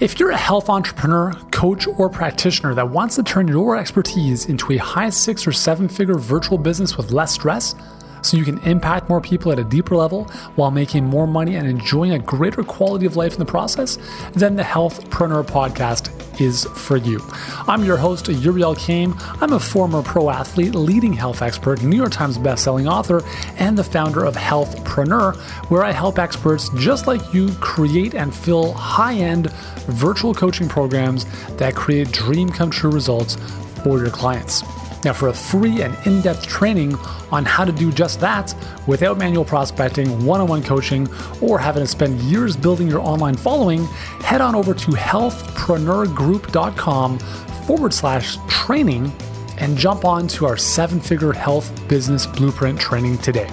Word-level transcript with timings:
If 0.00 0.18
you're 0.18 0.32
a 0.32 0.36
health 0.36 0.68
entrepreneur, 0.68 1.32
coach, 1.52 1.86
or 1.86 2.10
practitioner 2.10 2.74
that 2.74 2.90
wants 2.90 3.14
to 3.14 3.22
turn 3.22 3.46
your 3.46 3.76
expertise 3.76 4.46
into 4.46 4.72
a 4.72 4.76
high 4.76 5.10
six 5.10 5.46
or 5.46 5.52
seven 5.52 5.88
figure 5.88 6.16
virtual 6.16 6.58
business 6.58 6.96
with 6.96 7.12
less 7.12 7.32
stress, 7.32 7.76
so 8.20 8.36
you 8.36 8.44
can 8.44 8.58
impact 8.60 9.08
more 9.08 9.20
people 9.20 9.52
at 9.52 9.58
a 9.60 9.64
deeper 9.64 9.94
level 9.94 10.24
while 10.56 10.72
making 10.72 11.04
more 11.04 11.28
money 11.28 11.54
and 11.54 11.68
enjoying 11.68 12.12
a 12.12 12.18
greater 12.18 12.64
quality 12.64 13.06
of 13.06 13.14
life 13.14 13.34
in 13.34 13.38
the 13.38 13.44
process, 13.44 13.96
then 14.32 14.56
the 14.56 14.64
Healthpreneur 14.64 15.44
podcast 15.44 16.10
is 16.40 16.64
for 16.64 16.96
you. 16.96 17.20
I'm 17.68 17.84
your 17.84 17.96
host, 17.96 18.28
Yuri 18.28 18.62
Elkaim. 18.62 19.14
I'm 19.40 19.52
a 19.52 19.60
former 19.60 20.02
pro 20.02 20.30
athlete, 20.30 20.74
leading 20.74 21.12
health 21.12 21.42
expert, 21.42 21.82
New 21.82 21.96
York 21.96 22.12
Times 22.12 22.38
bestselling 22.38 22.90
author, 22.90 23.22
and 23.58 23.76
the 23.76 23.84
founder 23.84 24.24
of 24.24 24.34
Healthpreneur, 24.34 25.36
where 25.70 25.84
I 25.84 25.92
help 25.92 26.18
experts 26.18 26.70
just 26.76 27.06
like 27.06 27.34
you 27.34 27.52
create 27.60 28.14
and 28.14 28.34
fill 28.34 28.72
high 28.72 29.14
end 29.14 29.50
virtual 29.86 30.34
coaching 30.34 30.68
programs 30.68 31.26
that 31.56 31.74
create 31.74 32.10
dream 32.12 32.48
come 32.48 32.70
true 32.70 32.90
results 32.90 33.36
for 33.82 33.98
your 33.98 34.10
clients. 34.10 34.62
Now, 35.04 35.12
for 35.12 35.28
a 35.28 35.34
free 35.34 35.82
and 35.82 35.94
in 36.06 36.22
depth 36.22 36.46
training 36.46 36.94
on 37.30 37.44
how 37.44 37.66
to 37.66 37.72
do 37.72 37.92
just 37.92 38.20
that 38.20 38.54
without 38.86 39.18
manual 39.18 39.44
prospecting, 39.44 40.24
one 40.24 40.40
on 40.40 40.48
one 40.48 40.62
coaching, 40.62 41.06
or 41.42 41.58
having 41.58 41.82
to 41.82 41.86
spend 41.86 42.22
years 42.22 42.56
building 42.56 42.88
your 42.88 43.00
online 43.00 43.34
following, 43.34 43.84
head 44.22 44.40
on 44.40 44.54
over 44.54 44.72
to 44.72 44.92
healthpreneurgroup.com 44.92 47.18
forward 47.66 47.92
slash 47.92 48.38
training 48.48 49.12
and 49.58 49.76
jump 49.76 50.06
on 50.06 50.26
to 50.28 50.46
our 50.46 50.56
seven 50.56 51.00
figure 51.00 51.34
health 51.34 51.70
business 51.86 52.26
blueprint 52.26 52.80
training 52.80 53.18
today. 53.18 53.50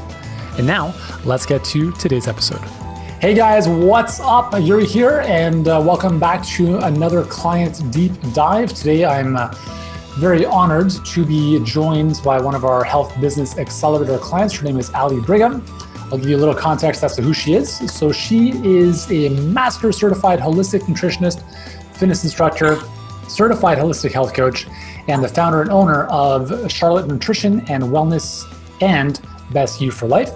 And 0.57 0.65
now, 0.65 0.95
let's 1.25 1.45
get 1.45 1.65
to 1.65 1.91
today's 1.93 2.29
episode. 2.29 2.61
Hey 3.19 3.33
guys, 3.35 3.67
what's 3.67 4.21
up? 4.21 4.53
Yuri 4.59 4.85
here, 4.85 5.19
and 5.27 5.67
uh, 5.67 5.83
welcome 5.85 6.17
back 6.19 6.43
to 6.47 6.77
another 6.79 7.23
client 7.25 7.91
deep 7.91 8.13
dive. 8.33 8.73
Today 8.73 9.05
I'm 9.05 9.35
uh, 9.35 9.53
very 10.19 10.45
honored 10.45 10.91
to 11.05 11.25
be 11.25 11.63
joined 11.63 12.21
by 12.23 12.39
one 12.39 12.55
of 12.55 12.65
our 12.65 12.83
health 12.83 13.19
business 13.21 13.57
accelerator 13.57 14.17
clients. 14.17 14.55
Her 14.55 14.65
name 14.65 14.77
is 14.77 14.89
Ali 14.91 15.19
Brigham. 15.21 15.63
I'll 16.11 16.17
give 16.17 16.29
you 16.29 16.35
a 16.35 16.39
little 16.39 16.55
context 16.55 17.03
as 17.03 17.15
to 17.15 17.21
who 17.21 17.33
she 17.33 17.53
is. 17.53 17.69
So, 17.93 18.11
she 18.11 18.49
is 18.65 19.09
a 19.11 19.29
master 19.29 19.91
certified 19.91 20.39
holistic 20.39 20.81
nutritionist, 20.81 21.41
fitness 21.95 22.23
instructor, 22.23 22.79
certified 23.27 23.77
holistic 23.77 24.11
health 24.11 24.33
coach, 24.33 24.67
and 25.07 25.23
the 25.23 25.27
founder 25.27 25.61
and 25.61 25.71
owner 25.71 26.05
of 26.07 26.69
Charlotte 26.69 27.07
Nutrition 27.07 27.61
and 27.69 27.83
Wellness 27.83 28.45
and 28.81 29.21
Best 29.51 29.79
You 29.79 29.91
for 29.91 30.07
Life. 30.07 30.31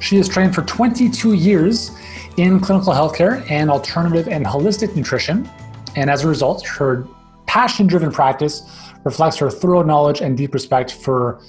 She 0.00 0.16
has 0.16 0.28
trained 0.28 0.54
for 0.54 0.62
22 0.62 1.32
years 1.32 1.90
in 2.36 2.60
clinical 2.60 2.92
healthcare 2.92 3.48
and 3.50 3.70
alternative 3.70 4.28
and 4.28 4.46
holistic 4.46 4.94
nutrition. 4.94 5.50
And 5.96 6.08
as 6.08 6.24
a 6.24 6.28
result, 6.28 6.64
her 6.66 7.06
passion 7.46 7.86
driven 7.86 8.12
practice 8.12 8.62
reflects 9.04 9.36
her 9.36 9.50
thorough 9.50 9.82
knowledge 9.82 10.20
and 10.20 10.36
deep 10.36 10.54
respect 10.54 10.92
for 10.92 11.40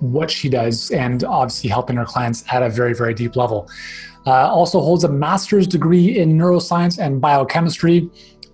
what 0.00 0.30
she 0.30 0.48
does 0.48 0.90
and 0.90 1.24
obviously 1.24 1.68
helping 1.68 1.96
her 1.96 2.04
clients 2.04 2.44
at 2.50 2.62
a 2.62 2.68
very, 2.68 2.94
very 2.94 3.14
deep 3.14 3.36
level. 3.36 3.68
Uh, 4.26 4.52
also 4.52 4.80
holds 4.80 5.04
a 5.04 5.08
master's 5.08 5.66
degree 5.66 6.18
in 6.18 6.36
neuroscience 6.36 6.98
and 6.98 7.20
biochemistry. 7.20 8.08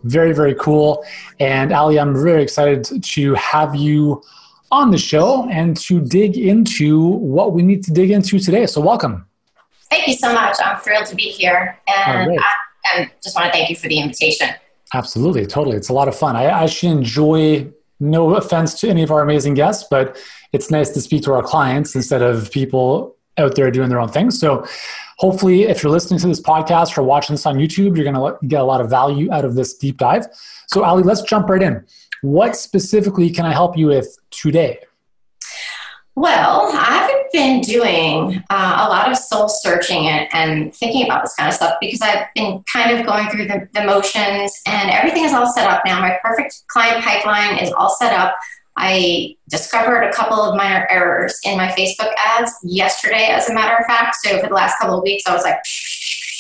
Very, 0.05 0.33
very 0.33 0.55
cool. 0.55 1.05
And 1.41 1.73
Ali, 1.73 1.99
I'm 1.99 2.15
very 2.15 2.43
excited 2.43 3.03
to 3.03 3.35
have 3.35 3.75
you 3.75 4.23
on 4.71 4.91
the 4.91 4.99
show 4.99 5.49
and 5.51 5.77
to 5.77 6.01
dig 6.01 6.37
into 6.37 7.07
what 7.09 7.53
we 7.53 7.63
need 7.63 7.83
to 7.85 7.93
dig 7.93 8.11
into 8.11 8.39
today. 8.39 8.67
So, 8.67 8.81
welcome. 8.81 9.27
Thank 9.91 10.09
you 10.09 10.15
so 10.15 10.33
much. 10.33 10.57
I'm 10.63 10.79
thrilled 10.81 11.07
to 11.07 11.15
be 11.15 11.25
here. 11.25 11.79
And 11.87 12.31
right. 12.31 12.39
I, 12.41 13.01
I, 13.01 13.11
just 13.23 13.37
want 13.37 13.47
to 13.47 13.53
thank 13.53 13.71
you 13.71 13.77
for 13.77 13.89
the 13.89 13.99
invitation. 13.99 14.49
Absolutely, 14.93 15.47
totally. 15.47 15.77
It's 15.77 15.89
a 15.89 15.93
lot 15.93 16.09
of 16.09 16.17
fun. 16.17 16.37
I 16.37 16.45
actually 16.45 16.93
enjoy 16.93 17.73
no 18.05 18.35
offense 18.35 18.79
to 18.81 18.89
any 18.89 19.03
of 19.03 19.11
our 19.11 19.23
amazing 19.23 19.55
guests, 19.55 19.87
but 19.91 20.17
it's 20.53 20.71
nice 20.71 20.91
to 20.91 21.01
speak 21.01 21.23
to 21.25 21.33
our 21.33 21.43
clients 21.43 21.95
instead 21.97 22.23
of 22.23 22.51
people 22.53 23.17
out 23.37 23.57
there 23.57 23.71
doing 23.71 23.89
their 23.89 23.99
own 23.99 24.09
thing. 24.09 24.31
So, 24.31 24.65
hopefully, 25.19 25.65
if 25.65 25.83
you're 25.83 25.93
listening 25.93 26.21
to 26.21 26.27
this 26.27 26.41
podcast 26.41 26.97
or 26.97 27.03
watching 27.03 27.35
this 27.35 27.47
on 27.47 27.57
YouTube, 27.57 27.97
you're 27.97 28.11
going 28.11 28.15
to 28.15 28.37
get 28.47 28.61
a 28.61 28.65
lot 28.65 28.81
of 28.81 28.89
value 28.89 29.33
out 29.33 29.45
of 29.45 29.55
this 29.55 29.75
deep 29.75 29.99
dive. 29.99 30.27
So, 30.69 30.85
Ali, 30.85 31.03
let's 31.03 31.23
jump 31.23 31.49
right 31.49 31.63
in. 31.63 31.85
What 32.23 32.57
specifically 32.57 33.31
can 33.31 33.45
I 33.45 33.53
help 33.53 33.77
you 33.77 33.89
with 33.89 34.17
today? 34.31 34.79
Well, 36.15 36.71
I 36.73 36.99
haven't 36.99 37.24
been 37.35 37.61
doing 37.61 38.45
uh, 38.49 38.87
a 38.87 38.89
lot 38.89 39.11
of 39.11 39.19
soul 39.19 39.49
searching 39.49 40.07
and, 40.07 40.29
and, 40.33 40.73
thinking 40.73 41.05
about 41.05 41.25
this 41.25 41.35
kind 41.35 41.49
of 41.49 41.55
stuff 41.55 41.75
because 41.81 42.01
I've 42.01 42.33
been 42.33 42.63
kind 42.73 42.97
of 42.97 43.05
going 43.05 43.29
through 43.29 43.49
the, 43.49 43.69
the, 43.73 43.83
motions 43.85 44.63
and 44.69 44.89
everything 44.89 45.25
is 45.25 45.33
all 45.33 45.53
set 45.53 45.69
up 45.69 45.83
now. 45.85 46.01
My 46.01 46.17
perfect 46.23 46.63
client 46.69 47.05
pipeline 47.05 47.59
is 47.59 47.73
all 47.73 47.91
set 47.91 48.13
up. 48.13 48.37
I 48.77 49.35
discovered 49.49 50.03
a 50.03 50.13
couple 50.13 50.41
of 50.41 50.57
minor 50.57 50.87
errors 50.89 51.41
in 51.45 51.57
my 51.57 51.67
Facebook 51.73 52.13
ads 52.17 52.53
yesterday, 52.63 53.27
as 53.27 53.51
a 53.51 53.55
matter 53.55 53.77
of 53.77 53.85
fact. 53.85 54.15
So 54.23 54.39
for 54.39 54.47
the 54.47 54.55
last 54.55 54.79
couple 54.79 54.99
of 54.99 55.03
weeks, 55.03 55.25
I 55.27 55.35
was 55.35 55.43
like, 55.43 55.59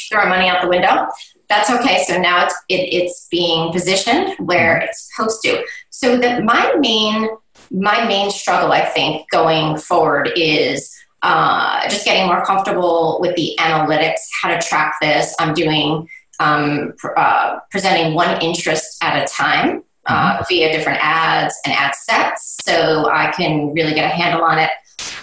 throwing 0.08 0.28
money 0.28 0.48
out 0.48 0.62
the 0.62 0.68
window. 0.68 1.08
That's 1.48 1.70
okay. 1.70 2.04
So 2.06 2.20
now 2.20 2.44
it's 2.44 2.54
it, 2.68 2.92
it's 2.92 3.26
being 3.32 3.72
positioned 3.72 4.36
where 4.38 4.78
it's 4.78 5.10
supposed 5.12 5.42
to. 5.42 5.64
So 5.90 6.16
that 6.18 6.44
my 6.44 6.72
main 6.78 7.28
my 7.74 8.06
main 8.06 8.30
struggle, 8.30 8.72
I 8.72 8.84
think, 8.84 9.28
going 9.30 9.76
forward 9.76 10.30
is 10.36 10.94
uh, 11.22 11.82
just 11.88 12.04
getting 12.04 12.26
more 12.26 12.44
comfortable 12.44 13.18
with 13.20 13.34
the 13.34 13.56
analytics, 13.58 14.20
how 14.40 14.50
to 14.50 14.60
track 14.60 14.96
this. 15.00 15.34
I'm 15.40 15.54
doing 15.54 16.08
um, 16.38 16.92
pr- 16.96 17.18
uh, 17.18 17.58
presenting 17.70 18.14
one 18.14 18.40
interest 18.40 19.02
at 19.02 19.22
a 19.22 19.26
time 19.26 19.82
uh, 20.06 20.34
mm-hmm. 20.34 20.44
via 20.48 20.72
different 20.72 20.98
ads 21.02 21.54
and 21.64 21.74
ad 21.74 21.94
sets, 21.94 22.58
so 22.64 23.10
I 23.10 23.32
can 23.32 23.72
really 23.72 23.94
get 23.94 24.04
a 24.04 24.14
handle 24.14 24.44
on 24.44 24.58
it. 24.58 24.70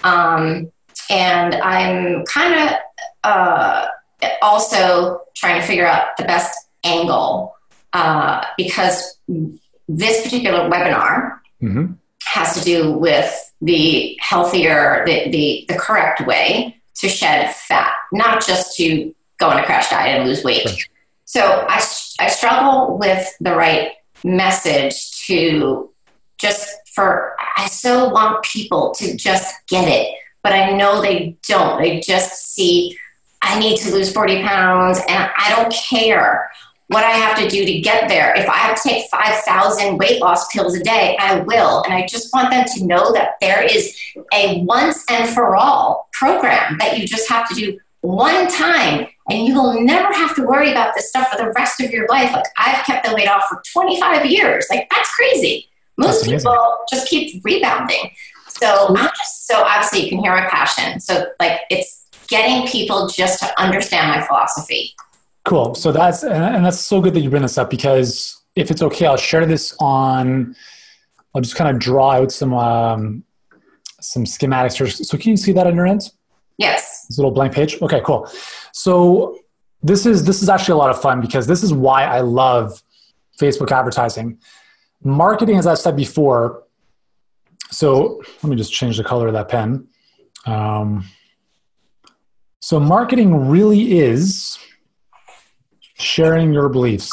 Um, 0.04 0.70
and 1.08 1.54
I'm 1.54 2.24
kind 2.26 2.68
of 2.68 2.76
uh, 3.24 3.86
also 4.42 5.22
trying 5.34 5.60
to 5.60 5.66
figure 5.66 5.86
out 5.86 6.16
the 6.18 6.24
best 6.24 6.68
angle 6.84 7.54
uh, 7.92 8.44
because 8.58 9.18
this 9.88 10.22
particular 10.22 10.68
webinar. 10.68 11.38
Mm-hmm 11.62 11.92
has 12.26 12.58
to 12.58 12.64
do 12.64 12.92
with 12.92 13.52
the 13.60 14.16
healthier, 14.20 15.02
the, 15.06 15.30
the, 15.30 15.64
the 15.68 15.78
correct 15.78 16.26
way 16.26 16.76
to 16.96 17.08
shed 17.08 17.54
fat, 17.54 17.92
not 18.12 18.44
just 18.44 18.76
to 18.76 19.14
go 19.38 19.48
on 19.48 19.58
a 19.58 19.64
crash 19.64 19.90
diet 19.90 20.18
and 20.18 20.28
lose 20.28 20.44
weight. 20.44 20.68
So 21.24 21.66
I, 21.68 21.82
I 22.20 22.28
struggle 22.28 22.98
with 22.98 23.26
the 23.40 23.54
right 23.54 23.92
message 24.24 25.24
to 25.26 25.90
just 26.38 26.68
for, 26.94 27.34
I 27.56 27.66
so 27.66 28.08
want 28.08 28.44
people 28.44 28.92
to 28.98 29.16
just 29.16 29.54
get 29.68 29.88
it, 29.88 30.14
but 30.42 30.52
I 30.52 30.76
know 30.76 31.00
they 31.00 31.36
don't. 31.48 31.80
They 31.80 32.00
just 32.00 32.54
see, 32.54 32.96
I 33.40 33.58
need 33.58 33.78
to 33.78 33.92
lose 33.92 34.12
40 34.12 34.42
pounds 34.42 34.98
and 35.08 35.30
I 35.36 35.54
don't 35.56 35.72
care 35.72 36.50
what 36.92 37.04
I 37.04 37.10
have 37.10 37.36
to 37.38 37.48
do 37.48 37.64
to 37.64 37.80
get 37.80 38.08
there. 38.08 38.34
If 38.34 38.48
I 38.48 38.56
have 38.56 38.80
to 38.80 38.88
take 38.88 39.10
5,000 39.10 39.98
weight 39.98 40.20
loss 40.20 40.46
pills 40.52 40.74
a 40.74 40.82
day, 40.82 41.16
I 41.18 41.40
will. 41.40 41.82
And 41.84 41.94
I 41.94 42.06
just 42.06 42.32
want 42.32 42.50
them 42.50 42.64
to 42.74 42.86
know 42.86 43.12
that 43.12 43.36
there 43.40 43.62
is 43.62 43.96
a 44.32 44.62
once 44.64 45.04
and 45.10 45.28
for 45.28 45.56
all 45.56 46.08
program 46.12 46.78
that 46.78 46.98
you 46.98 47.06
just 47.06 47.28
have 47.28 47.48
to 47.48 47.54
do 47.54 47.78
one 48.02 48.48
time 48.48 49.06
and 49.30 49.46
you 49.46 49.54
will 49.54 49.80
never 49.80 50.12
have 50.12 50.34
to 50.34 50.42
worry 50.42 50.70
about 50.70 50.94
this 50.94 51.08
stuff 51.08 51.28
for 51.28 51.38
the 51.38 51.52
rest 51.52 51.80
of 51.80 51.90
your 51.90 52.06
life. 52.08 52.32
Like 52.32 52.44
I've 52.58 52.84
kept 52.84 53.06
the 53.06 53.14
weight 53.14 53.28
off 53.28 53.44
for 53.48 53.62
25 53.72 54.26
years. 54.26 54.66
Like 54.70 54.88
that's 54.90 55.14
crazy. 55.14 55.68
Most 55.96 56.26
that's 56.26 56.42
people 56.42 56.76
just 56.90 57.08
keep 57.08 57.42
rebounding. 57.44 58.10
So 58.48 58.88
I'm 58.88 58.96
just 58.96 59.46
so 59.46 59.62
obviously 59.62 60.04
you 60.04 60.08
can 60.10 60.18
hear 60.18 60.32
my 60.32 60.48
passion. 60.48 61.00
So 61.00 61.26
like 61.40 61.60
it's 61.70 62.04
getting 62.26 62.66
people 62.66 63.08
just 63.08 63.40
to 63.40 63.60
understand 63.60 64.08
my 64.08 64.26
philosophy. 64.26 64.94
Cool. 65.44 65.74
So 65.74 65.90
that's 65.90 66.22
and 66.22 66.64
that's 66.64 66.80
so 66.80 67.00
good 67.00 67.14
that 67.14 67.20
you 67.20 67.30
bring 67.30 67.42
this 67.42 67.58
up 67.58 67.68
because 67.68 68.40
if 68.54 68.70
it's 68.70 68.82
okay, 68.82 69.06
I'll 69.06 69.16
share 69.16 69.46
this 69.46 69.74
on. 69.80 70.54
I'll 71.34 71.40
just 71.40 71.56
kind 71.56 71.74
of 71.74 71.80
draw 71.80 72.12
out 72.12 72.30
some 72.30 72.54
um, 72.54 73.24
some 74.00 74.24
schematics 74.24 74.76
here. 74.76 74.88
So 74.88 75.18
can 75.18 75.30
you 75.30 75.36
see 75.36 75.52
that 75.52 75.66
on 75.66 75.74
your 75.74 75.86
end? 75.86 76.10
Yes. 76.58 77.06
This 77.08 77.18
little 77.18 77.32
blank 77.32 77.54
page. 77.54 77.80
Okay, 77.82 78.00
cool. 78.04 78.30
So 78.72 79.38
this 79.82 80.06
is 80.06 80.24
this 80.24 80.42
is 80.42 80.48
actually 80.48 80.74
a 80.74 80.76
lot 80.76 80.90
of 80.90 81.00
fun 81.00 81.20
because 81.20 81.46
this 81.46 81.62
is 81.62 81.72
why 81.72 82.04
I 82.04 82.20
love 82.20 82.82
Facebook 83.40 83.72
advertising. 83.72 84.38
Marketing, 85.02 85.56
as 85.56 85.66
I've 85.66 85.78
said 85.78 85.96
before. 85.96 86.62
So 87.70 88.22
let 88.42 88.50
me 88.50 88.54
just 88.54 88.72
change 88.72 88.96
the 88.96 89.04
color 89.04 89.26
of 89.26 89.32
that 89.32 89.48
pen. 89.48 89.88
Um, 90.46 91.04
so 92.60 92.78
marketing 92.78 93.48
really 93.48 93.98
is 93.98 94.58
sharing 96.02 96.52
your 96.52 96.68
beliefs. 96.68 97.10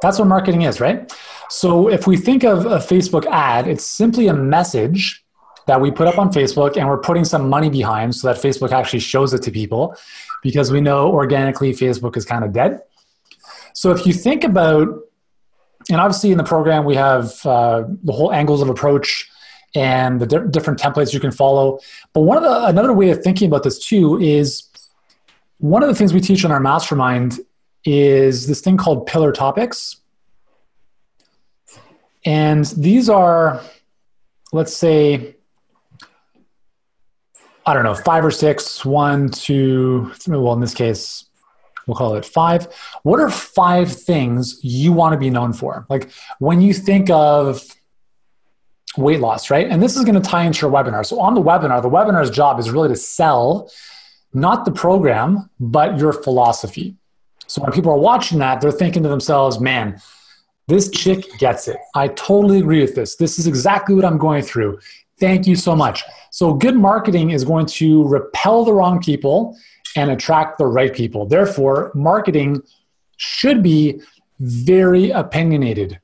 That's 0.00 0.18
what 0.18 0.28
marketing 0.28 0.62
is, 0.62 0.80
right? 0.80 1.12
So 1.48 1.88
if 1.88 2.06
we 2.06 2.16
think 2.16 2.44
of 2.44 2.66
a 2.66 2.78
Facebook 2.78 3.26
ad, 3.26 3.68
it's 3.68 3.86
simply 3.86 4.28
a 4.28 4.34
message 4.34 5.22
that 5.66 5.80
we 5.80 5.90
put 5.90 6.08
up 6.08 6.18
on 6.18 6.32
Facebook 6.32 6.76
and 6.76 6.88
we're 6.88 6.98
putting 6.98 7.24
some 7.24 7.48
money 7.48 7.70
behind 7.70 8.14
so 8.14 8.28
that 8.28 8.42
Facebook 8.42 8.72
actually 8.72 8.98
shows 8.98 9.32
it 9.32 9.42
to 9.42 9.50
people 9.50 9.96
because 10.42 10.72
we 10.72 10.80
know 10.80 11.12
organically 11.12 11.72
Facebook 11.72 12.16
is 12.16 12.24
kind 12.24 12.44
of 12.44 12.52
dead. 12.52 12.80
So 13.74 13.90
if 13.92 14.06
you 14.06 14.12
think 14.12 14.44
about, 14.44 14.88
and 15.88 16.00
obviously 16.00 16.32
in 16.32 16.38
the 16.38 16.44
program 16.44 16.84
we 16.84 16.94
have 16.96 17.44
uh, 17.46 17.84
the 18.02 18.12
whole 18.12 18.32
angles 18.32 18.60
of 18.60 18.68
approach 18.68 19.28
and 19.74 20.20
the 20.20 20.26
di- 20.26 20.46
different 20.50 20.78
templates 20.78 21.14
you 21.14 21.20
can 21.20 21.32
follow. 21.32 21.78
But 22.12 22.22
one 22.22 22.36
of 22.36 22.42
the 22.42 22.66
another 22.66 22.92
way 22.92 23.10
of 23.10 23.22
thinking 23.22 23.48
about 23.48 23.62
this 23.62 23.78
too 23.78 24.18
is 24.20 24.64
one 25.62 25.80
of 25.84 25.88
the 25.88 25.94
things 25.94 26.12
we 26.12 26.20
teach 26.20 26.44
in 26.44 26.50
our 26.50 26.58
mastermind 26.58 27.38
is 27.84 28.48
this 28.48 28.60
thing 28.60 28.76
called 28.76 29.06
pillar 29.06 29.30
topics. 29.30 30.00
And 32.24 32.64
these 32.64 33.08
are, 33.08 33.62
let's 34.52 34.74
say, 34.74 35.36
I 37.64 37.74
don't 37.74 37.84
know, 37.84 37.94
five 37.94 38.24
or 38.24 38.32
six, 38.32 38.84
one, 38.84 39.30
two, 39.30 40.12
three, 40.16 40.36
well, 40.36 40.52
in 40.52 40.60
this 40.60 40.74
case, 40.74 41.26
we'll 41.86 41.96
call 41.96 42.16
it 42.16 42.24
five. 42.24 42.66
What 43.04 43.20
are 43.20 43.30
five 43.30 43.92
things 43.92 44.58
you 44.64 44.92
want 44.92 45.12
to 45.12 45.18
be 45.18 45.30
known 45.30 45.52
for? 45.52 45.86
Like 45.88 46.10
when 46.40 46.60
you 46.60 46.74
think 46.74 47.08
of 47.08 47.62
weight 48.96 49.20
loss, 49.20 49.48
right? 49.48 49.68
And 49.68 49.80
this 49.80 49.96
is 49.96 50.04
going 50.04 50.20
to 50.20 50.28
tie 50.28 50.42
into 50.42 50.66
your 50.66 50.72
webinar. 50.72 51.06
So 51.06 51.20
on 51.20 51.34
the 51.34 51.42
webinar, 51.42 51.80
the 51.82 51.88
webinar's 51.88 52.30
job 52.30 52.58
is 52.58 52.68
really 52.68 52.88
to 52.88 52.96
sell 52.96 53.70
not 54.34 54.64
the 54.64 54.72
program, 54.72 55.50
but 55.60 55.98
your 55.98 56.12
philosophy. 56.12 56.96
So 57.46 57.62
when 57.62 57.72
people 57.72 57.92
are 57.92 57.98
watching 57.98 58.38
that, 58.38 58.60
they're 58.60 58.72
thinking 58.72 59.02
to 59.02 59.08
themselves, 59.08 59.60
man, 59.60 60.00
this 60.68 60.90
chick 60.90 61.26
gets 61.38 61.68
it. 61.68 61.76
I 61.94 62.08
totally 62.08 62.60
agree 62.60 62.80
with 62.80 62.94
this. 62.94 63.16
This 63.16 63.38
is 63.38 63.46
exactly 63.46 63.94
what 63.94 64.04
I'm 64.04 64.18
going 64.18 64.42
through. 64.42 64.78
Thank 65.18 65.46
you 65.46 65.56
so 65.56 65.76
much. 65.76 66.02
So, 66.30 66.54
good 66.54 66.76
marketing 66.76 67.30
is 67.30 67.44
going 67.44 67.66
to 67.66 68.08
repel 68.08 68.64
the 68.64 68.72
wrong 68.72 69.00
people 69.00 69.56
and 69.96 70.10
attract 70.10 70.58
the 70.58 70.66
right 70.66 70.94
people. 70.94 71.26
Therefore, 71.26 71.92
marketing 71.94 72.62
should 73.18 73.62
be 73.62 74.00
very 74.40 75.10
opinionated. 75.10 76.00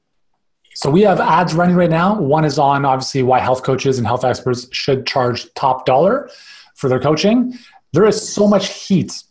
So, 0.74 0.90
we 0.90 1.00
have 1.02 1.18
ads 1.18 1.54
running 1.54 1.76
right 1.76 1.90
now. 1.90 2.20
One 2.20 2.44
is 2.44 2.58
on 2.58 2.84
obviously 2.84 3.22
why 3.22 3.40
health 3.40 3.62
coaches 3.62 3.98
and 3.98 4.06
health 4.06 4.24
experts 4.24 4.68
should 4.70 5.06
charge 5.06 5.52
top 5.54 5.86
dollar 5.86 6.28
for 6.74 6.88
their 6.88 7.00
coaching. 7.00 7.58
There 7.92 8.04
is 8.04 8.32
so 8.32 8.46
much 8.46 8.86
heat 8.86 9.22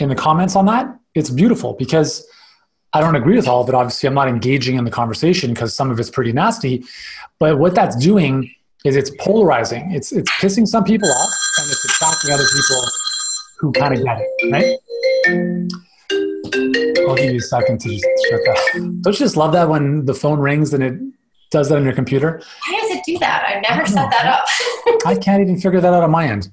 in 0.00 0.08
the 0.08 0.14
comments 0.14 0.56
on 0.56 0.66
that. 0.66 0.98
It's 1.14 1.30
beautiful 1.30 1.74
because 1.74 2.26
I 2.92 3.00
don't 3.00 3.16
agree 3.16 3.36
with 3.36 3.48
all 3.48 3.62
of 3.62 3.68
it. 3.68 3.74
Obviously, 3.74 4.06
I'm 4.06 4.14
not 4.14 4.28
engaging 4.28 4.76
in 4.76 4.84
the 4.84 4.90
conversation 4.90 5.52
because 5.52 5.74
some 5.74 5.90
of 5.90 5.98
it's 5.98 6.10
pretty 6.10 6.32
nasty. 6.32 6.84
But 7.38 7.58
what 7.58 7.74
that's 7.74 7.96
doing 7.96 8.54
is 8.84 8.96
it's 8.96 9.10
polarizing. 9.18 9.90
It's 9.92 10.12
it's 10.12 10.30
pissing 10.32 10.66
some 10.66 10.84
people 10.84 11.10
off 11.10 11.30
and 11.58 11.70
it's 11.70 11.84
attracting 11.84 12.30
other 12.30 12.44
people 12.44 12.88
who 13.58 13.72
kind 13.72 13.94
of 13.94 14.04
get 14.04 14.20
it, 14.20 14.52
right? 14.52 14.78
I'll 17.08 17.16
give 17.16 17.32
you 17.32 17.38
a 17.38 17.40
second 17.40 17.80
to 17.80 17.88
just 17.88 18.06
shut 18.30 18.40
that. 18.44 18.98
Don't 19.00 19.12
you 19.12 19.24
just 19.24 19.36
love 19.36 19.52
that 19.52 19.68
when 19.68 20.04
the 20.04 20.14
phone 20.14 20.38
rings 20.38 20.72
and 20.72 20.82
it 20.82 20.94
does 21.50 21.68
that 21.68 21.76
on 21.76 21.84
your 21.84 21.94
computer? 21.94 22.40
Why 22.66 22.80
does 22.80 22.90
it 22.90 23.04
do 23.04 23.18
that? 23.18 23.44
I've 23.48 23.62
never 23.68 23.86
set 23.86 24.10
that 24.10 24.26
up. 24.26 24.46
I 25.06 25.16
can't 25.16 25.40
even 25.42 25.58
figure 25.58 25.80
that 25.80 25.92
out 25.92 26.02
on 26.02 26.10
my 26.10 26.26
end. 26.28 26.48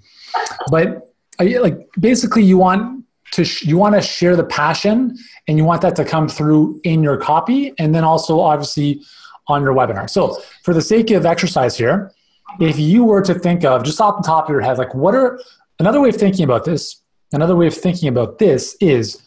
But 0.69 1.10
like 1.43 1.87
basically, 1.99 2.43
you 2.43 2.57
want 2.57 3.05
to 3.31 3.45
sh- 3.45 3.63
you 3.63 3.77
want 3.77 3.95
to 3.95 4.01
share 4.01 4.35
the 4.35 4.43
passion 4.43 5.17
and 5.47 5.57
you 5.57 5.63
want 5.63 5.81
that 5.81 5.95
to 5.95 6.05
come 6.05 6.27
through 6.27 6.79
in 6.83 7.01
your 7.01 7.17
copy 7.17 7.73
and 7.79 7.95
then 7.95 8.03
also 8.03 8.39
obviously 8.39 9.01
on 9.47 9.61
your 9.63 9.73
webinar. 9.73 10.09
So 10.09 10.41
for 10.63 10.73
the 10.73 10.81
sake 10.81 11.11
of 11.11 11.25
exercise 11.25 11.77
here, 11.77 12.11
if 12.59 12.77
you 12.77 13.03
were 13.03 13.21
to 13.21 13.33
think 13.33 13.63
of 13.63 13.83
just 13.83 13.99
off 14.01 14.21
the 14.21 14.27
top 14.27 14.45
of 14.45 14.49
your 14.51 14.61
head, 14.61 14.77
like 14.77 14.93
what 14.93 15.15
are 15.15 15.39
another 15.79 16.01
way 16.01 16.09
of 16.09 16.15
thinking 16.15 16.43
about 16.43 16.65
this? 16.65 17.01
Another 17.33 17.55
way 17.55 17.67
of 17.67 17.73
thinking 17.73 18.09
about 18.09 18.39
this 18.39 18.75
is 18.81 19.21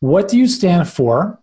what 0.00 0.28
do 0.28 0.36
you 0.36 0.48
stand 0.48 0.88
for 0.88 1.40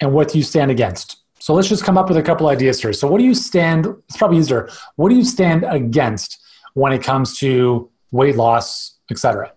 and 0.00 0.12
what 0.12 0.28
do 0.28 0.38
you 0.38 0.44
stand 0.44 0.70
against? 0.70 1.22
So 1.40 1.54
let's 1.54 1.68
just 1.68 1.84
come 1.84 1.98
up 1.98 2.08
with 2.08 2.16
a 2.16 2.22
couple 2.22 2.46
ideas 2.46 2.80
here. 2.80 2.92
So 2.92 3.08
what 3.08 3.18
do 3.18 3.24
you 3.24 3.34
stand, 3.34 3.86
it's 4.08 4.16
probably 4.16 4.38
easier. 4.38 4.68
What 4.94 5.08
do 5.08 5.16
you 5.16 5.24
stand 5.24 5.64
against 5.64 6.40
when 6.74 6.92
it 6.92 7.02
comes 7.02 7.36
to 7.38 7.90
weight 8.12 8.36
loss, 8.36 8.91
etc.? 9.12 9.52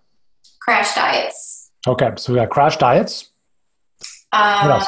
Crash 0.59 0.93
diets. 0.93 1.71
Okay, 1.87 2.11
so 2.17 2.33
we 2.33 2.39
got 2.39 2.49
crash 2.49 2.77
diets. 2.77 3.31
Uh, 4.31 4.61
what 4.61 4.71
else? 4.71 4.87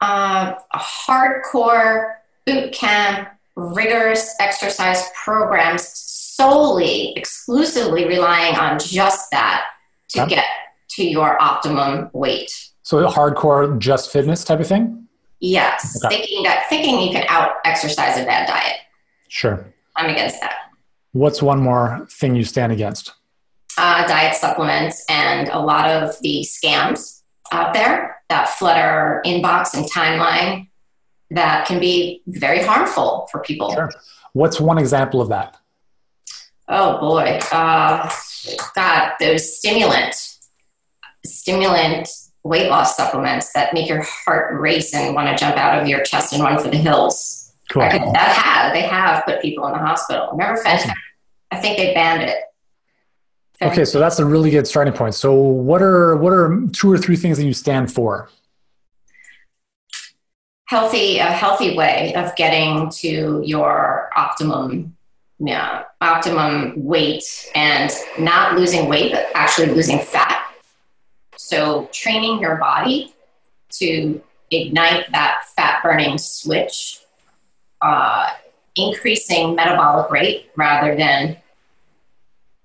Uh, 0.00 0.54
hardcore 0.74 2.14
boot 2.46 2.72
camp 2.72 3.28
rigorous 3.56 4.34
exercise 4.40 5.08
programs 5.24 5.86
solely, 5.86 7.12
exclusively 7.16 8.06
relying 8.06 8.56
on 8.56 8.78
just 8.78 9.30
that 9.30 9.66
to 10.10 10.26
get 10.26 10.44
to 10.90 11.04
your 11.04 11.40
optimum 11.40 12.10
weight. 12.12 12.50
So 12.82 13.06
hardcore 13.06 13.78
just 13.78 14.12
fitness 14.12 14.44
type 14.44 14.60
of 14.60 14.66
thing? 14.66 15.08
Yes. 15.40 16.02
Okay. 16.04 16.16
Thinking 16.16 16.42
that 16.44 16.66
thinking 16.68 17.00
you 17.00 17.10
can 17.10 17.24
out 17.28 17.52
exercise 17.64 18.18
a 18.18 18.24
bad 18.24 18.46
diet. 18.46 18.76
Sure. 19.28 19.64
I'm 19.96 20.10
against 20.10 20.40
that. 20.40 20.54
What's 21.14 21.40
one 21.40 21.60
more 21.60 22.08
thing 22.10 22.34
you 22.34 22.42
stand 22.42 22.72
against? 22.72 23.12
Uh, 23.78 24.04
diet 24.08 24.34
supplements 24.34 25.04
and 25.08 25.48
a 25.48 25.60
lot 25.60 25.88
of 25.88 26.20
the 26.22 26.44
scams 26.44 27.22
out 27.52 27.72
there 27.72 28.20
that 28.28 28.48
flood 28.48 28.76
our 28.76 29.22
inbox 29.24 29.74
and 29.74 29.88
timeline 29.88 30.68
that 31.30 31.68
can 31.68 31.78
be 31.78 32.22
very 32.26 32.64
harmful 32.64 33.28
for 33.30 33.40
people. 33.42 33.72
Sure. 33.72 33.92
What's 34.32 34.60
one 34.60 34.76
example 34.76 35.20
of 35.20 35.28
that? 35.28 35.56
Oh 36.68 36.98
boy, 36.98 37.38
uh, 37.52 38.10
God, 38.74 39.12
those 39.20 39.56
stimulant, 39.56 40.16
stimulant 41.24 42.08
weight 42.42 42.68
loss 42.68 42.96
supplements 42.96 43.52
that 43.52 43.72
make 43.72 43.88
your 43.88 44.02
heart 44.02 44.60
race 44.60 44.92
and 44.92 45.14
want 45.14 45.28
to 45.28 45.36
jump 45.36 45.56
out 45.56 45.80
of 45.80 45.86
your 45.86 46.02
chest 46.02 46.32
and 46.32 46.42
run 46.42 46.60
for 46.60 46.70
the 46.70 46.76
hills. 46.76 47.43
Cool. 47.80 48.12
That 48.12 48.36
have 48.36 48.72
they 48.72 48.82
have 48.82 49.24
put 49.24 49.42
people 49.42 49.66
in 49.66 49.72
the 49.72 49.78
hospital. 49.78 50.30
Never 50.36 50.58
awesome. 50.66 50.90
I 51.50 51.58
think 51.58 51.76
they 51.76 51.94
banned 51.94 52.22
it. 52.22 52.36
Okay, 53.62 53.84
so 53.84 53.98
that's 53.98 54.18
a 54.18 54.24
really 54.26 54.50
good 54.50 54.66
starting 54.66 54.92
point. 54.92 55.14
So, 55.14 55.32
what 55.32 55.80
are 55.80 56.16
what 56.16 56.32
are 56.32 56.66
two 56.72 56.92
or 56.92 56.98
three 56.98 57.16
things 57.16 57.38
that 57.38 57.44
you 57.44 57.54
stand 57.54 57.92
for? 57.92 58.28
healthy 60.66 61.18
a 61.18 61.24
healthy 61.24 61.76
way 61.76 62.14
of 62.14 62.34
getting 62.36 62.90
to 62.90 63.42
your 63.44 64.10
optimum 64.16 64.96
yeah, 65.40 65.82
optimum 66.00 66.72
weight 66.76 67.24
and 67.54 67.92
not 68.18 68.56
losing 68.56 68.88
weight 68.88 69.12
but 69.12 69.26
actually 69.34 69.66
losing 69.66 69.98
fat 69.98 70.52
so 71.36 71.88
training 71.92 72.40
your 72.40 72.56
body 72.56 73.14
to 73.70 74.22
ignite 74.50 75.10
that 75.12 75.44
fat 75.54 75.82
burning 75.82 76.16
switch 76.16 77.00
uh, 77.84 78.30
increasing 78.76 79.54
metabolic 79.54 80.10
rate 80.10 80.50
rather 80.56 80.96
than 80.96 81.36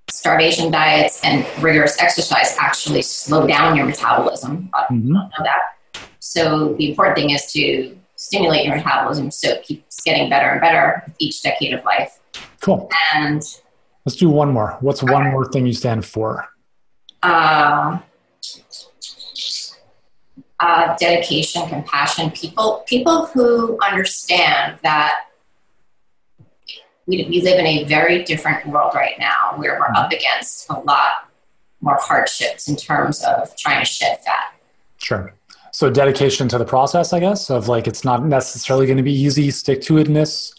starvation 0.10 0.72
diets 0.72 1.24
and 1.24 1.46
rigorous 1.62 2.02
exercise 2.02 2.56
actually 2.58 3.02
slow 3.02 3.46
down 3.46 3.76
your 3.76 3.86
metabolism. 3.86 4.70
Mm-hmm. 4.74 5.14
know 5.14 5.30
that. 5.40 5.60
So 6.20 6.74
the 6.74 6.90
important 6.90 7.18
thing 7.18 7.30
is 7.32 7.52
to 7.52 7.96
stimulate 8.16 8.66
your 8.66 8.78
metabolism 8.78 9.30
so 9.32 9.50
it 9.50 9.64
keeps 9.64 10.02
getting 10.02 10.30
better 10.30 10.50
and 10.50 10.62
better 10.62 11.04
each 11.20 11.42
decade 11.42 11.74
of 11.74 11.84
life. 11.86 12.20
Cool. 12.62 12.90
And 13.14 13.42
let's 14.06 14.16
do 14.16 14.30
one 14.30 14.52
more. 14.52 14.78
What's 14.82 15.04
one 15.04 15.24
okay. 15.24 15.32
more 15.32 15.50
thing 15.50 15.66
you 15.66 15.74
stand 15.74 16.06
for? 16.06 16.48
Uh, 17.22 18.00
uh, 20.60 20.96
dedication, 20.98 21.68
compassion. 21.70 22.32
People, 22.32 22.84
people 22.88 23.26
who 23.28 23.80
understand 23.82 24.78
that 24.84 25.26
we, 27.08 27.26
we 27.30 27.42
live 27.42 27.60
in 27.60 27.66
a 27.66 27.84
very 27.86 28.24
different 28.24 28.68
world 28.68 28.94
right 28.94 29.18
now 29.20 29.54
where 29.56 29.80
we're 29.80 29.96
up 29.96 30.12
against 30.12 30.70
a 30.70 30.80
lot 30.80 31.30
more 31.82 31.98
hardships 32.00 32.68
in 32.68 32.76
terms 32.76 33.24
of 33.24 33.56
trying 33.56 33.82
to 33.82 33.86
shed 33.86 34.20
fat. 34.24 34.54
Sure. 34.98 35.34
So 35.72 35.90
dedication 35.90 36.48
to 36.50 36.58
the 36.58 36.66
process, 36.66 37.14
I 37.14 37.20
guess, 37.20 37.50
of 37.50 37.68
like 37.68 37.88
it's 37.88 38.04
not 38.04 38.26
necessarily 38.26 38.86
going 38.86 38.98
to 38.98 39.04
be 39.04 39.14
easy, 39.14 39.50
stick 39.52 39.82
to 39.84 39.94
itness. 39.94 40.54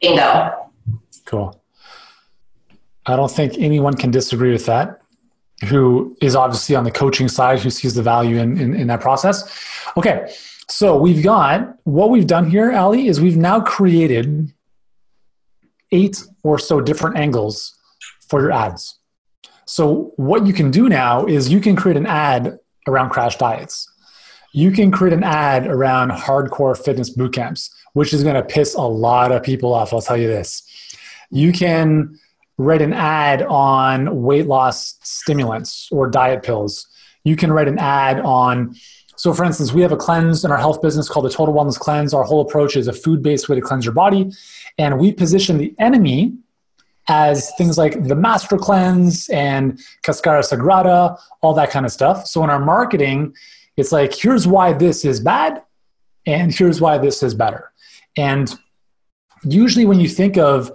Bingo. 0.00 0.70
Cool. 1.24 1.60
I 3.06 3.16
don't 3.16 3.30
think 3.30 3.54
anyone 3.58 3.94
can 3.94 4.10
disagree 4.10 4.52
with 4.52 4.66
that. 4.66 5.00
Who 5.64 6.16
is 6.20 6.36
obviously 6.36 6.76
on 6.76 6.84
the 6.84 6.90
coaching 6.90 7.28
side, 7.28 7.60
who 7.60 7.70
sees 7.70 7.94
the 7.94 8.02
value 8.02 8.36
in, 8.36 8.58
in, 8.60 8.74
in 8.74 8.86
that 8.88 9.00
process. 9.00 9.50
Okay, 9.96 10.30
so 10.68 10.96
we've 10.98 11.24
got 11.24 11.76
what 11.84 12.10
we've 12.10 12.26
done 12.26 12.50
here, 12.50 12.72
Ali, 12.72 13.08
is 13.08 13.20
we've 13.20 13.36
now 13.36 13.60
created 13.60 14.52
eight 15.92 16.22
or 16.42 16.58
so 16.58 16.80
different 16.80 17.16
angles 17.16 17.74
for 18.28 18.40
your 18.40 18.52
ads. 18.52 18.98
So 19.64 20.12
what 20.16 20.46
you 20.46 20.52
can 20.52 20.70
do 20.70 20.88
now 20.88 21.24
is 21.26 21.50
you 21.50 21.60
can 21.60 21.74
create 21.74 21.96
an 21.96 22.06
ad 22.06 22.58
around 22.86 23.10
crash 23.10 23.36
diets. 23.36 23.90
You 24.52 24.70
can 24.70 24.90
create 24.90 25.12
an 25.12 25.24
ad 25.24 25.66
around 25.66 26.10
hardcore 26.10 26.76
fitness 26.76 27.10
boot 27.10 27.32
camps, 27.32 27.70
which 27.94 28.12
is 28.12 28.22
going 28.22 28.36
to 28.36 28.42
piss 28.42 28.74
a 28.74 28.82
lot 28.82 29.32
of 29.32 29.42
people 29.42 29.74
off. 29.74 29.92
I'll 29.92 30.00
tell 30.00 30.16
you 30.16 30.28
this. 30.28 30.62
You 31.30 31.52
can 31.52 32.18
write 32.58 32.82
an 32.82 32.92
ad 32.92 33.42
on 33.42 34.22
weight 34.22 34.46
loss 34.46 34.98
stimulants 35.02 35.88
or 35.92 36.08
diet 36.08 36.42
pills. 36.42 36.86
you 37.24 37.36
can 37.36 37.52
write 37.52 37.68
an 37.68 37.78
ad 37.78 38.20
on 38.20 38.74
so 39.16 39.32
for 39.32 39.44
instance 39.44 39.72
we 39.72 39.82
have 39.82 39.92
a 39.92 39.96
cleanse 39.96 40.44
in 40.44 40.50
our 40.50 40.58
health 40.58 40.80
business 40.80 41.08
called 41.08 41.24
the 41.24 41.30
total 41.30 41.54
wellness 41.54 41.78
cleanse. 41.78 42.12
Our 42.12 42.24
whole 42.24 42.42
approach 42.42 42.76
is 42.76 42.86
a 42.86 42.92
food-based 42.92 43.48
way 43.48 43.56
to 43.56 43.62
cleanse 43.62 43.84
your 43.84 43.94
body 43.94 44.30
and 44.78 44.98
we 44.98 45.12
position 45.12 45.58
the 45.58 45.74
enemy 45.78 46.34
as 47.08 47.52
things 47.56 47.78
like 47.78 48.04
the 48.04 48.14
master 48.14 48.58
cleanse 48.58 49.28
and 49.30 49.80
cascara 50.02 50.42
sagrada 50.42 51.18
all 51.40 51.54
that 51.54 51.70
kind 51.70 51.86
of 51.86 51.92
stuff. 51.92 52.26
So 52.26 52.44
in 52.44 52.50
our 52.50 52.58
marketing 52.58 53.34
it's 53.76 53.92
like 53.92 54.14
here's 54.14 54.46
why 54.46 54.72
this 54.72 55.04
is 55.04 55.20
bad 55.20 55.62
and 56.26 56.54
here's 56.54 56.80
why 56.80 56.98
this 56.98 57.22
is 57.22 57.34
better. 57.34 57.72
And 58.16 58.54
usually 59.44 59.84
when 59.84 60.00
you 60.00 60.08
think 60.08 60.36
of 60.36 60.70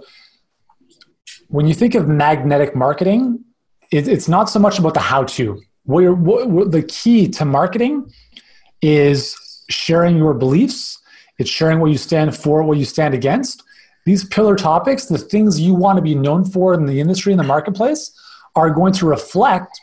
when 1.52 1.66
you 1.66 1.74
think 1.74 1.94
of 1.94 2.08
magnetic 2.08 2.74
marketing 2.74 3.44
it, 3.92 4.08
it's 4.08 4.26
not 4.26 4.48
so 4.48 4.58
much 4.58 4.78
about 4.78 4.94
the 4.94 5.00
how 5.00 5.24
to. 5.24 5.62
What, 5.84 6.16
what, 6.16 6.72
the 6.72 6.82
key 6.82 7.28
to 7.28 7.44
marketing 7.44 8.10
is 8.80 9.36
sharing 9.68 10.16
your 10.16 10.32
beliefs. 10.32 10.98
It's 11.38 11.50
sharing 11.50 11.78
what 11.78 11.90
you 11.90 11.98
stand 11.98 12.34
for, 12.34 12.62
what 12.62 12.78
you 12.78 12.86
stand 12.86 13.14
against. 13.14 13.62
These 14.06 14.24
pillar 14.24 14.56
topics, 14.56 15.06
the 15.06 15.18
things 15.18 15.60
you 15.60 15.74
want 15.74 15.96
to 15.96 16.02
be 16.02 16.14
known 16.14 16.44
for 16.44 16.72
in 16.74 16.86
the 16.86 17.00
industry, 17.00 17.32
in 17.32 17.38
the 17.38 17.44
marketplace, 17.44 18.10
are 18.56 18.70
going 18.70 18.94
to 18.94 19.06
reflect 19.06 19.78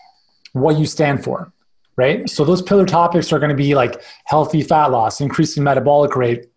what 0.53 0.77
you 0.77 0.85
stand 0.85 1.23
for, 1.23 1.53
right? 1.95 2.27
So 2.29 2.43
those 2.43 2.61
pillar 2.61 2.85
topics 2.85 3.31
are 3.31 3.39
going 3.39 3.49
to 3.49 3.55
be 3.55 3.75
like 3.75 4.01
healthy 4.25 4.63
fat 4.63 4.87
loss, 4.87 5.21
increasing 5.21 5.63
metabolic 5.63 6.15
rate, 6.15 6.47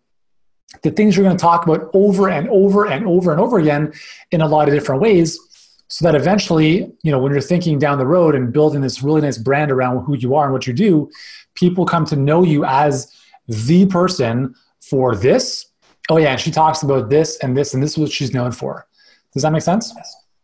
the 0.81 0.91
things 0.91 1.15
you're 1.15 1.23
going 1.23 1.37
to 1.37 1.41
talk 1.41 1.65
about 1.65 1.89
over 1.93 2.29
and 2.29 2.49
over 2.49 2.85
and 2.85 3.05
over 3.05 3.31
and 3.31 3.39
over 3.39 3.59
again 3.59 3.93
in 4.31 4.41
a 4.41 4.47
lot 4.47 4.67
of 4.67 4.73
different 4.73 5.01
ways 5.01 5.39
so 5.87 6.03
that 6.05 6.15
eventually 6.15 6.91
you 7.03 7.11
know 7.11 7.19
when 7.19 7.31
you're 7.31 7.41
thinking 7.41 7.77
down 7.77 7.97
the 7.99 8.05
road 8.05 8.35
and 8.35 8.51
building 8.51 8.81
this 8.81 9.03
really 9.03 9.21
nice 9.21 9.37
brand 9.37 9.71
around 9.71 10.03
who 10.05 10.15
you 10.17 10.33
are 10.35 10.45
and 10.45 10.53
what 10.53 10.65
you 10.65 10.73
do 10.73 11.09
people 11.55 11.85
come 11.85 12.05
to 12.05 12.15
know 12.15 12.43
you 12.43 12.65
as 12.65 13.13
the 13.47 13.85
person 13.85 14.55
for 14.81 15.15
this. 15.15 15.67
Oh 16.09 16.17
yeah 16.17 16.31
and 16.31 16.39
she 16.39 16.51
talks 16.51 16.83
about 16.83 17.09
this 17.09 17.37
and 17.39 17.55
this 17.55 17.73
and 17.73 17.83
this 17.83 17.91
is 17.91 17.97
what 17.97 18.11
she's 18.11 18.33
known 18.33 18.51
for. 18.51 18.87
Does 19.33 19.43
that 19.43 19.51
make 19.51 19.61
sense? 19.61 19.93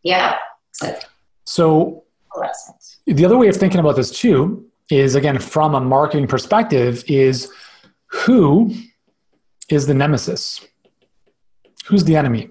Yeah. 0.04 0.38
So 1.46 2.04
the 3.06 3.26
other 3.26 3.38
way 3.38 3.48
of 3.48 3.56
thinking 3.56 3.80
about 3.80 3.96
this 3.96 4.12
too 4.12 4.66
is 4.90 5.16
again 5.16 5.40
from 5.40 5.76
a 5.76 5.82
marketing 5.82 6.28
perspective 6.28 7.04
is 7.08 7.52
who 8.06 8.74
is 9.70 9.88
the 9.88 9.94
nemesis 9.94 10.62
who's 11.86 12.04
the 12.04 12.16
enemy 12.16 12.50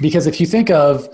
because 0.00 0.26
if 0.26 0.40
you 0.40 0.46
think 0.46 0.70
of 0.70 1.08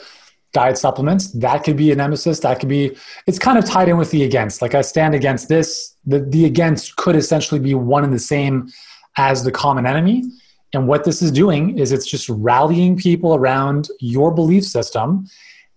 diet 0.53 0.79
supplements, 0.79 1.33
that 1.33 1.65
could 1.65 1.77
be 1.77 1.93
a 1.93 1.97
nemesis. 1.97 2.41
That 2.41 2.61
could 2.61 2.69
be, 2.69 2.97
it's 3.27 3.39
kind 3.39 3.59
of 3.59 3.65
tied 3.65 3.89
in 3.89 3.99
with 3.99 4.11
the 4.11 4.25
against. 4.25 4.63
Like 4.63 4.75
I 4.75 4.81
stand 4.81 5.15
against 5.15 5.49
this, 5.49 5.95
the, 6.07 6.21
the 6.21 6.47
against 6.47 6.97
could 6.97 7.17
essentially 7.17 7.61
be 7.61 7.75
one 7.75 8.05
and 8.05 8.13
the 8.13 8.19
same 8.19 8.69
as 9.17 9.45
the 9.45 9.53
common 9.53 9.87
enemy. 9.87 10.25
And 10.73 10.89
what 10.89 11.05
this 11.05 11.21
is 11.21 11.31
doing 11.31 11.79
is 11.79 11.93
it's 11.93 12.07
just 12.07 12.29
rallying 12.29 12.97
people 12.97 13.35
around 13.35 13.89
your 14.01 14.33
belief 14.33 14.65
system 14.65 15.27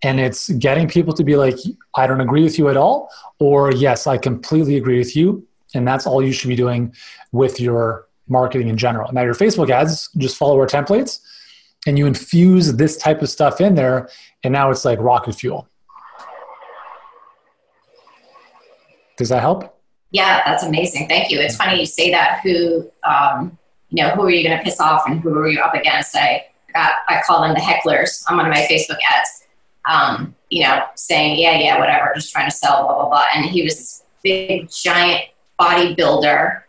and 0.02 0.20
it's 0.20 0.50
getting 0.52 0.88
people 0.88 1.14
to 1.14 1.26
be 1.26 1.36
like, 1.36 1.58
I 1.96 2.08
don't 2.08 2.22
agree 2.22 2.44
with 2.44 2.58
you 2.58 2.70
at 2.70 2.78
all, 2.78 3.12
or 3.40 3.74
yes, 3.74 4.08
I 4.08 4.18
completely 4.18 4.78
agree 4.78 4.98
with 4.98 5.14
you. 5.14 5.46
And 5.76 5.86
that's 5.86 6.08
all 6.08 6.24
you 6.24 6.32
should 6.32 6.48
be 6.48 6.56
doing 6.56 6.94
with 7.34 7.60
your 7.60 8.08
marketing 8.30 8.68
in 8.68 8.78
general. 8.78 9.12
Now, 9.12 9.24
your 9.24 9.34
Facebook 9.34 9.70
ads, 9.70 10.10
just 10.18 10.38
follow 10.38 10.58
our 10.60 10.68
templates 10.68 11.20
and 11.86 11.98
you 11.98 12.06
infuse 12.06 12.74
this 12.74 12.98
type 12.98 13.22
of 13.22 13.30
stuff 13.30 13.62
in 13.62 13.76
there 13.76 14.10
and 14.44 14.52
now 14.52 14.70
it's 14.70 14.86
like 14.86 15.00
rocket 15.00 15.34
fuel. 15.34 15.68
Does 19.18 19.30
that 19.30 19.42
help? 19.42 19.76
Yeah 20.12 20.42
that's 20.46 20.64
amazing. 20.64 21.08
Thank 21.08 21.30
you. 21.30 21.40
It's 21.40 21.56
funny 21.56 21.80
you 21.80 21.86
say 21.86 22.12
that. 22.12 22.40
Who 22.44 22.90
um, 23.04 23.58
you 23.90 24.04
know 24.04 24.10
who 24.12 24.24
are 24.24 24.30
you 24.30 24.48
going 24.48 24.58
to 24.58 24.64
piss 24.64 24.80
off 24.80 25.04
and 25.08 25.20
who 25.20 25.38
are 25.38 25.48
you 25.48 25.60
up 25.60 25.74
against? 25.74 26.16
I 26.16 26.46
got 26.74 26.94
i 27.08 27.22
call 27.26 27.42
them 27.42 27.54
the 27.54 27.60
hecklers 27.60 28.24
on 28.30 28.38
one 28.38 28.46
of 28.46 28.54
my 28.54 28.62
facebook 28.62 28.98
ads. 29.10 29.46
Um, 29.86 30.36
you 30.50 30.64
know 30.64 30.84
saying 30.96 31.40
yeah 31.40 31.58
yeah 31.58 31.80
whatever 31.80 32.12
just 32.16 32.32
trying 32.32 32.50
to 32.50 32.56
sell 32.56 32.86
blah 32.86 32.96
blah 32.96 33.10
blah. 33.10 33.26
And 33.36 33.46
he 33.46 33.64
was 33.64 33.76
this 33.76 34.04
big 34.24 34.70
giant 34.70 35.26
bodybuilder 35.60 36.62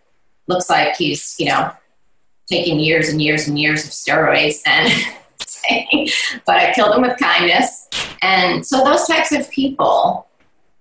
looks 0.51 0.69
like 0.69 0.95
he's 0.97 1.35
you 1.39 1.47
know 1.47 1.73
taking 2.49 2.79
years 2.79 3.09
and 3.09 3.23
years 3.23 3.49
and 3.49 3.59
years 3.59 3.85
of 3.85 3.91
steroids 3.91 4.61
and 4.67 4.93
but 6.47 6.57
I 6.57 6.73
killed 6.75 6.95
him 6.95 7.03
with 7.03 7.19
kindness. 7.19 7.89
And 8.23 8.67
so 8.67 8.85
those 8.85 9.07
types 9.07 9.33
of 9.33 9.49
people 9.51 10.27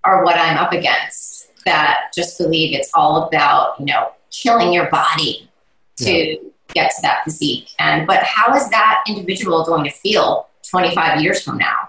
are 0.04 0.24
what 0.24 0.38
I'm 0.38 0.58
up 0.58 0.74
against 0.74 1.50
that 1.66 2.12
just 2.16 2.38
believe 2.38 2.78
it's 2.78 2.90
all 2.94 3.28
about, 3.28 3.80
you 3.80 3.86
know, 3.86 4.12
killing 4.32 4.74
your 4.74 4.90
body 4.90 5.50
to 5.98 6.12
yeah. 6.12 6.36
get 6.74 6.92
to 6.96 7.02
that 7.02 7.24
physique. 7.24 7.70
And 7.80 8.08
but 8.08 8.24
how 8.24 8.56
is 8.56 8.70
that 8.70 9.04
individual 9.08 9.64
going 9.66 9.84
to 9.84 9.92
feel 9.92 10.48
25 10.70 11.22
years 11.22 11.44
from 11.44 11.58
now? 11.58 11.89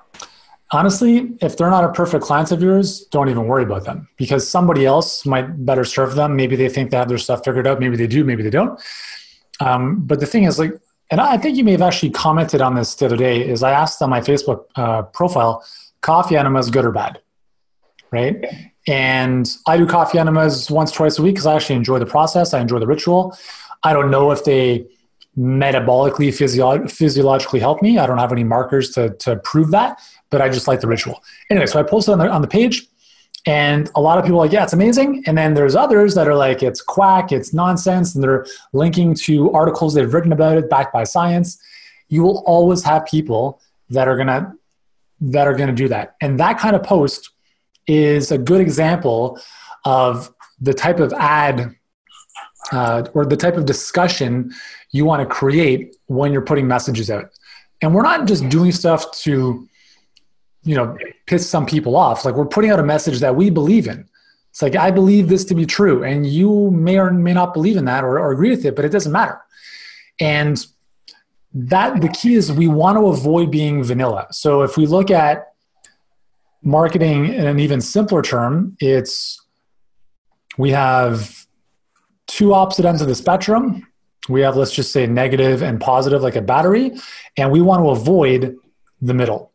Honestly, 0.73 1.33
if 1.41 1.57
they're 1.57 1.71
not 1.71 1.83
a 1.83 1.93
perfect 1.93 2.25
client 2.25 2.53
of 2.53 2.63
yours, 2.63 3.05
don't 3.07 3.29
even 3.29 3.47
worry 3.47 3.65
about 3.65 3.85
them 3.85 4.09
because 4.17 4.49
somebody 4.49 4.87
else 4.87 5.27
might 5.27 5.65
better 5.67 5.85
serve 5.85 6.15
them. 6.15 6.37
Maybe 6.37 6.55
they 6.55 6.69
think 6.69 6.91
they 6.91 6.97
have 6.97 7.09
their 7.09 7.19
stuff 7.19 7.45
figured 7.45 7.67
out. 7.67 7.81
Maybe 7.81 7.97
they 7.97 8.07
do. 8.07 8.25
Maybe 8.25 8.45
they 8.45 8.51
don't. 8.51 8.81
Um, 9.59 10.03
but 10.07 10.21
the 10.21 10.27
thing 10.27 10.45
is, 10.45 10.59
like, 10.61 10.73
and 11.11 11.21
I 11.21 11.39
think 11.39 11.57
you 11.57 11.65
may 11.65 11.73
have 11.73 11.83
actually 11.83 12.11
commented 12.11 12.61
on 12.61 12.77
this 12.77 12.95
the 12.95 13.07
other 13.07 13.17
day. 13.17 13.47
Is 13.47 13.65
I 13.65 13.73
asked 13.73 14.01
on 14.01 14.11
my 14.11 14.21
Facebook 14.21 14.65
uh, 14.77 15.03
profile, 15.03 15.65
coffee 16.03 16.37
enemas 16.37 16.71
good 16.71 16.85
or 16.85 16.93
bad, 16.93 17.21
right? 18.13 18.37
And 18.87 19.51
I 19.67 19.77
do 19.77 19.87
coffee 19.87 20.19
enemas 20.19 20.71
once, 20.71 20.93
twice 20.93 21.19
a 21.19 21.23
week 21.23 21.35
because 21.35 21.47
I 21.47 21.57
actually 21.57 21.77
enjoy 21.77 21.99
the 21.99 22.07
process. 22.07 22.55
I 22.55 22.61
enjoy 22.61 22.79
the 22.79 22.87
ritual. 22.87 23.37
I 23.83 23.93
don't 23.93 24.11
know 24.11 24.31
if 24.31 24.45
they 24.45 24.87
metabolically, 25.39 26.35
physio- 26.35 26.87
physiologically 26.89 27.61
help 27.61 27.83
me. 27.83 27.99
I 27.99 28.07
don't 28.07 28.19
have 28.19 28.33
any 28.33 28.45
markers 28.45 28.91
to, 28.91 29.11
to 29.11 29.37
prove 29.37 29.71
that, 29.71 30.01
but 30.31 30.41
I 30.41 30.49
just 30.49 30.69
like 30.69 30.81
the 30.81 30.89
ritual. 30.89 31.23
Anyway, 31.51 31.67
so 31.67 31.79
I 31.79 31.83
posted 31.83 32.13
on 32.13 32.19
the, 32.19 32.29
on 32.29 32.43
the 32.43 32.49
page 32.49 32.89
and 33.47 33.91
a 33.95 34.01
lot 34.01 34.19
of 34.19 34.25
people 34.25 34.39
are 34.39 34.45
like, 34.45 34.53
yeah, 34.53 34.65
it's 34.65 34.73
amazing. 34.73 35.23
And 35.27 35.37
then 35.37 35.55
there's 35.55 35.75
others 35.75 36.15
that 36.15 36.29
are 36.29 36.35
like, 36.35 36.63
it's 36.63 36.83
quack, 36.83 37.33
it's 37.33 37.55
nonsense, 37.55 38.15
and 38.15 38.23
they're 38.23 38.45
linking 38.73 39.15
to 39.15 39.51
articles 39.53 39.95
they've 39.95 40.13
written 40.13 40.33
about 40.33 40.59
it, 40.59 40.69
backed 40.69 40.93
by 40.93 41.05
science. 41.05 41.59
You 42.09 42.23
will 42.23 42.43
always 42.47 42.83
have 42.85 43.07
people 43.07 43.61
that 43.89 44.09
are 44.09 44.17
gonna 44.17 44.55
that 45.23 45.47
are 45.47 45.55
gonna 45.55 45.73
do 45.73 45.89
that. 45.89 46.17
And 46.21 46.39
that 46.41 46.59
kind 46.59 46.77
of 46.77 46.83
post 46.83 47.31
is 47.87 48.31
a 48.31 48.39
good 48.39 48.61
example 48.61 49.41
of 49.85 50.31
the 50.61 50.75
type 50.75 51.01
of 51.01 51.13
ad 51.15 51.75
uh, 52.73 53.05
or 53.15 53.25
the 53.25 53.37
type 53.37 53.57
of 53.57 53.67
discussion 53.67 54.53
you 54.91 55.05
want 55.05 55.27
to 55.27 55.35
create 55.35 55.97
when 56.07 56.33
you're 56.33 56.43
putting 56.43 56.67
messages 56.67 57.11
out. 57.11 57.31
And 57.83 57.95
we're 57.95 58.03
not 58.03 58.27
just 58.27 58.49
doing 58.49 58.73
stuff 58.73 59.11
to 59.23 59.69
you 60.63 60.77
know 60.77 60.97
piss 61.27 61.49
some 61.49 61.67
people 61.67 61.97
off. 61.97 62.25
Like 62.25 62.35
we're 62.35 62.47
putting 62.47 62.71
out 62.71 62.79
a 62.79 62.85
message 62.85 63.21
that 63.21 63.35
we 63.37 63.51
believe 63.51 63.87
in. 63.87 64.07
It's 64.51 64.63
like 64.63 64.75
i 64.75 64.91
believe 64.91 65.29
this 65.29 65.45
to 65.47 65.55
be 65.55 65.65
true 65.65 66.03
and 66.03 66.27
you 66.27 66.73
may 66.73 66.99
or 66.99 67.13
may 67.13 67.33
not 67.33 67.55
believe 67.55 67.77
in 67.77 67.85
that 67.85 68.03
or, 68.03 68.19
or 68.19 68.33
agree 68.33 68.51
with 68.51 68.65
it 68.65 68.75
but 68.75 68.85
it 68.85 68.91
doesn't 68.91 69.13
matter. 69.13 69.41
And 70.19 70.65
that 71.55 72.01
the 72.01 72.09
key 72.09 72.35
is 72.35 72.53
we 72.53 72.69
want 72.69 72.99
to 72.99 73.07
avoid 73.07 73.51
being 73.51 73.83
vanilla. 73.83 74.27
So 74.33 74.63
if 74.63 74.77
we 74.77 74.87
look 74.87 75.11
at 75.11 75.55
marketing 76.63 77.33
in 77.33 77.47
an 77.47 77.59
even 77.59 77.81
simpler 77.81 78.23
term 78.23 78.77
it's 78.81 79.41
we 80.59 80.71
have 80.71 81.40
two 82.31 82.55
opposite 82.55 82.85
ends 82.85 83.03
of 83.03 83.09
the 83.09 83.15
spectrum. 83.15 83.87
We 84.29 84.41
have 84.43 84.57
let's 84.57 84.73
just 84.73 84.93
say 84.93 85.07
negative 85.07 85.63
and 85.63 85.81
positive 85.81 86.23
like 86.23 86.37
a 86.37 86.43
battery 86.43 86.93
and 87.37 87.51
we 87.51 87.61
want 87.61 87.83
to 87.83 87.91
avoid 87.91 88.57
the 89.01 89.15
middle 89.15 89.51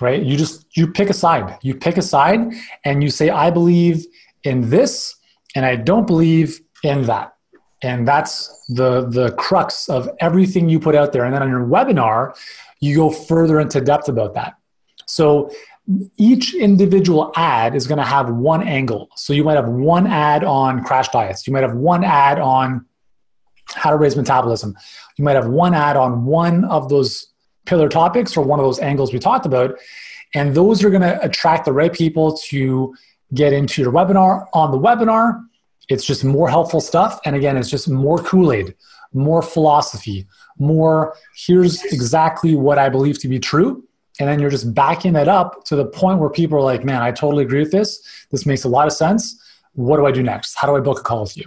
right? 0.00 0.22
You 0.22 0.36
just 0.36 0.76
you 0.76 0.86
pick 0.86 1.10
a 1.10 1.14
side. 1.14 1.58
You 1.62 1.74
pick 1.74 1.96
a 1.96 2.02
side 2.02 2.40
and 2.84 3.02
you 3.02 3.10
say 3.10 3.30
i 3.30 3.50
believe 3.50 4.04
in 4.44 4.68
this 4.70 5.16
and 5.54 5.64
i 5.64 5.76
don't 5.76 6.06
believe 6.06 6.60
in 6.82 7.02
that. 7.02 7.34
And 7.82 8.06
that's 8.06 8.64
the 8.68 9.06
the 9.06 9.32
crux 9.32 9.88
of 9.88 10.08
everything 10.20 10.68
you 10.68 10.80
put 10.80 10.94
out 10.94 11.12
there. 11.12 11.24
And 11.24 11.34
then 11.34 11.42
on 11.42 11.48
your 11.48 11.66
webinar 11.66 12.36
you 12.80 12.96
go 12.96 13.10
further 13.10 13.58
into 13.60 13.80
depth 13.80 14.08
about 14.08 14.34
that. 14.34 14.56
So 15.06 15.50
each 16.16 16.54
individual 16.54 17.32
ad 17.36 17.76
is 17.76 17.86
going 17.86 17.98
to 17.98 18.04
have 18.04 18.28
one 18.28 18.66
angle 18.66 19.08
so 19.16 19.32
you 19.32 19.44
might 19.44 19.54
have 19.54 19.68
one 19.68 20.06
ad 20.06 20.42
on 20.42 20.82
crash 20.82 21.08
diets 21.10 21.46
you 21.46 21.52
might 21.52 21.62
have 21.62 21.74
one 21.74 22.02
ad 22.02 22.38
on 22.38 22.84
how 23.74 23.90
to 23.90 23.96
raise 23.96 24.16
metabolism 24.16 24.74
you 25.16 25.24
might 25.24 25.36
have 25.36 25.46
one 25.46 25.74
ad 25.74 25.96
on 25.96 26.24
one 26.24 26.64
of 26.64 26.88
those 26.88 27.32
pillar 27.66 27.88
topics 27.88 28.36
or 28.36 28.44
one 28.44 28.58
of 28.58 28.64
those 28.64 28.78
angles 28.78 29.12
we 29.12 29.18
talked 29.18 29.44
about. 29.44 29.76
And 30.34 30.54
those 30.54 30.82
are 30.82 30.90
going 30.90 31.02
to 31.02 31.22
attract 31.22 31.66
the 31.66 31.72
right 31.72 31.92
people 31.92 32.36
to 32.48 32.94
get 33.34 33.52
into 33.52 33.82
your 33.82 33.92
webinar. 33.92 34.46
On 34.54 34.70
the 34.70 34.78
webinar, 34.78 35.44
it's 35.88 36.04
just 36.04 36.24
more 36.24 36.48
helpful 36.48 36.80
stuff. 36.80 37.20
And 37.24 37.36
again, 37.36 37.56
it's 37.56 37.70
just 37.70 37.88
more 37.88 38.18
Kool 38.18 38.52
Aid, 38.52 38.74
more 39.12 39.42
philosophy, 39.42 40.26
more 40.58 41.14
here's 41.34 41.84
exactly 41.84 42.54
what 42.54 42.78
I 42.78 42.88
believe 42.88 43.18
to 43.20 43.28
be 43.28 43.38
true. 43.38 43.84
And 44.18 44.28
then 44.28 44.38
you're 44.40 44.50
just 44.50 44.74
backing 44.74 45.12
that 45.14 45.28
up 45.28 45.64
to 45.64 45.76
the 45.76 45.84
point 45.84 46.18
where 46.18 46.30
people 46.30 46.58
are 46.58 46.62
like, 46.62 46.84
man, 46.84 47.02
I 47.02 47.12
totally 47.12 47.44
agree 47.44 47.60
with 47.60 47.72
this. 47.72 48.02
This 48.30 48.46
makes 48.46 48.64
a 48.64 48.68
lot 48.68 48.86
of 48.86 48.92
sense. 48.92 49.40
What 49.74 49.98
do 49.98 50.06
I 50.06 50.10
do 50.10 50.22
next? 50.22 50.54
How 50.54 50.66
do 50.66 50.76
I 50.76 50.80
book 50.80 51.00
a 51.00 51.02
call 51.02 51.22
with 51.22 51.36
you? 51.36 51.44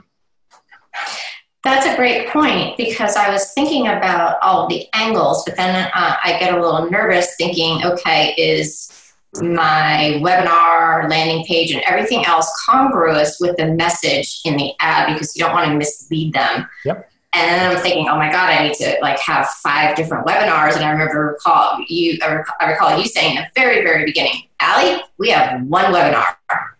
That's 1.63 1.85
a 1.85 1.95
great 1.95 2.29
point 2.29 2.77
because 2.77 3.15
I 3.15 3.29
was 3.29 3.51
thinking 3.53 3.87
about 3.87 4.37
all 4.41 4.67
the 4.67 4.87
angles, 4.93 5.43
but 5.45 5.57
then 5.57 5.91
uh, 5.93 6.15
I 6.23 6.37
get 6.39 6.53
a 6.53 6.61
little 6.61 6.89
nervous 6.89 7.35
thinking, 7.37 7.83
okay, 7.83 8.33
is 8.37 8.95
my 9.41 10.19
webinar 10.23 11.09
landing 11.09 11.45
page 11.45 11.71
and 11.71 11.81
everything 11.85 12.25
else 12.25 12.49
congruous 12.67 13.37
with 13.39 13.57
the 13.57 13.67
message 13.67 14.41
in 14.45 14.57
the 14.57 14.71
ad 14.79 15.13
because 15.13 15.35
you 15.35 15.43
don't 15.43 15.53
want 15.53 15.67
to 15.67 15.75
mislead 15.75 16.33
them. 16.33 16.67
Yep. 16.85 17.11
And 17.33 17.47
then 17.47 17.71
I'm 17.71 17.81
thinking, 17.81 18.09
oh 18.09 18.15
my 18.15 18.31
god, 18.31 18.49
I 18.49 18.67
need 18.67 18.73
to 18.75 18.97
like 19.01 19.19
have 19.19 19.47
five 19.47 19.95
different 19.95 20.25
webinars. 20.25 20.75
And 20.75 20.83
I 20.83 20.89
remember 20.91 21.33
recall 21.33 21.83
you, 21.87 22.17
I 22.23 22.71
recall 22.71 22.97
you 22.97 23.05
saying 23.05 23.37
at 23.37 23.53
the 23.53 23.61
very, 23.61 23.83
very 23.83 24.03
beginning, 24.03 24.43
Ali, 24.59 25.01
we 25.19 25.29
have 25.29 25.61
one 25.63 25.85
webinar, 25.93 26.35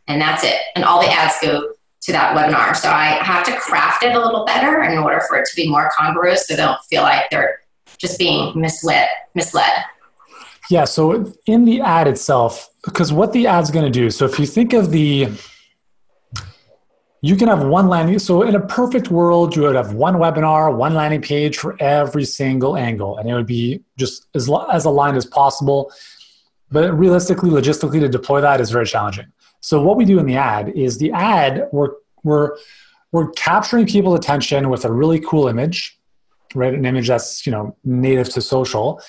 and 0.08 0.20
that's 0.20 0.44
it, 0.44 0.60
and 0.76 0.84
all 0.84 1.02
the 1.02 1.08
ads 1.08 1.36
go 1.42 1.74
to 2.02 2.12
that 2.12 2.36
webinar. 2.36 2.76
So 2.76 2.90
I 2.90 3.24
have 3.24 3.46
to 3.46 3.52
craft 3.58 4.04
it 4.04 4.16
a 4.16 4.20
little 4.20 4.44
better 4.46 4.82
in 4.84 4.98
order 4.98 5.22
for 5.28 5.38
it 5.38 5.48
to 5.50 5.56
be 5.56 5.70
more 5.70 5.92
congruous, 5.98 6.48
so 6.48 6.56
they 6.56 6.62
don't 6.62 6.82
feel 6.90 7.04
like 7.04 7.30
they're 7.30 7.60
just 8.00 8.18
being 8.18 8.60
misled. 8.60 9.08
Misled. 9.36 9.72
Yeah. 10.70 10.86
So 10.86 11.32
in 11.46 11.66
the 11.66 11.82
ad 11.82 12.08
itself, 12.08 12.70
because 12.84 13.14
what 13.14 13.34
the 13.34 13.46
ad's 13.48 13.70
going 13.70 13.86
to 13.86 13.92
do. 13.92 14.10
So 14.10 14.26
if 14.26 14.40
you 14.40 14.46
think 14.46 14.74
of 14.74 14.92
the 14.92 15.28
you 17.22 17.36
can 17.36 17.48
have 17.48 17.64
one 17.66 17.90
landing 17.90 18.18
so 18.20 18.44
in 18.44 18.56
a 18.56 18.60
perfect 18.60 19.10
world 19.10 19.56
you 19.56 19.64
would 19.64 19.76
have 19.76 19.94
one 19.94 20.16
webinar 20.16 20.76
one 20.76 20.94
landing 20.94 21.22
page 21.22 21.58
for 21.58 21.76
every 21.82 22.24
single 22.24 22.78
angle 22.78 23.18
and 23.18 23.30
it 23.30 23.34
would 23.34 23.46
be 23.46 23.82
just 23.98 24.28
as, 24.36 24.50
as 24.72 24.86
aligned 24.86 25.18
as 25.18 25.26
possible. 25.26 25.92
But 26.72 26.94
realistically 26.94 27.50
logistically 27.50 28.00
to 28.00 28.08
deploy 28.08 28.42
that 28.42 28.62
is 28.62 28.70
very 28.70 28.86
challenging. 28.86 29.26
So 29.60 29.82
what 29.82 29.98
we 29.98 30.06
do 30.06 30.20
in 30.20 30.28
the 30.28 30.36
ad 30.36 30.70
is 30.70 30.98
the 30.98 31.12
ad 31.12 31.68
we're 31.72 31.94
we're 32.24 32.58
we're 33.12 33.32
capturing 33.32 33.88
people's 33.88 34.20
attention 34.20 34.70
with 34.70 34.86
a 34.86 34.92
really 34.92 35.20
cool 35.20 35.48
image 35.48 36.00
right? 36.56 36.74
An 36.74 36.86
image 36.86 37.08
that's 37.08 37.46
you 37.46 37.52
know 37.52 37.76
native 37.84 38.30
to 38.30 38.42
social. 38.42 39.02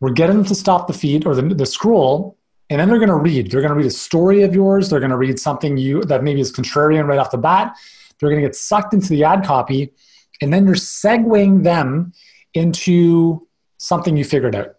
We're 0.00 0.12
getting 0.12 0.36
them 0.36 0.44
to 0.46 0.54
stop 0.54 0.86
the 0.86 0.94
feed 0.94 1.26
or 1.26 1.34
the, 1.34 1.42
the 1.42 1.66
scroll 1.66 2.36
and 2.70 2.80
then 2.80 2.88
they're 2.88 2.98
going 2.98 3.08
to 3.08 3.16
read 3.16 3.50
they're 3.50 3.60
going 3.60 3.70
to 3.72 3.76
read 3.76 3.86
a 3.86 3.90
story 3.90 4.42
of 4.42 4.54
yours 4.54 4.88
they're 4.88 5.00
going 5.00 5.10
to 5.10 5.16
read 5.16 5.38
something 5.38 5.76
you 5.76 6.02
that 6.04 6.22
maybe 6.22 6.40
is 6.40 6.52
contrarian 6.52 7.06
right 7.06 7.18
off 7.18 7.30
the 7.30 7.38
bat 7.38 7.76
they're 8.18 8.30
going 8.30 8.40
to 8.40 8.48
get 8.48 8.56
sucked 8.56 8.94
into 8.94 9.08
the 9.08 9.24
ad 9.24 9.44
copy 9.44 9.92
and 10.40 10.52
then 10.52 10.64
you're 10.64 10.74
segueing 10.74 11.62
them 11.62 12.12
into 12.54 13.46
something 13.76 14.16
you 14.16 14.24
figured 14.24 14.54
out 14.54 14.76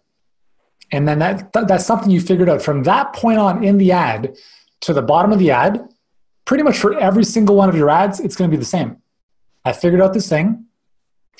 and 0.90 1.06
then 1.06 1.18
that, 1.20 1.52
that 1.52 1.68
that's 1.68 1.86
something 1.86 2.10
you 2.10 2.20
figured 2.20 2.48
out 2.48 2.60
from 2.60 2.82
that 2.82 3.12
point 3.12 3.38
on 3.38 3.62
in 3.62 3.78
the 3.78 3.92
ad 3.92 4.34
to 4.80 4.92
the 4.92 5.02
bottom 5.02 5.30
of 5.30 5.38
the 5.38 5.50
ad 5.50 5.86
pretty 6.44 6.64
much 6.64 6.78
for 6.78 6.98
every 6.98 7.24
single 7.24 7.54
one 7.54 7.68
of 7.68 7.76
your 7.76 7.90
ads 7.90 8.18
it's 8.18 8.34
going 8.34 8.50
to 8.50 8.56
be 8.56 8.58
the 8.58 8.64
same 8.64 8.96
i 9.64 9.72
figured 9.72 10.00
out 10.00 10.12
this 10.12 10.28
thing 10.28 10.64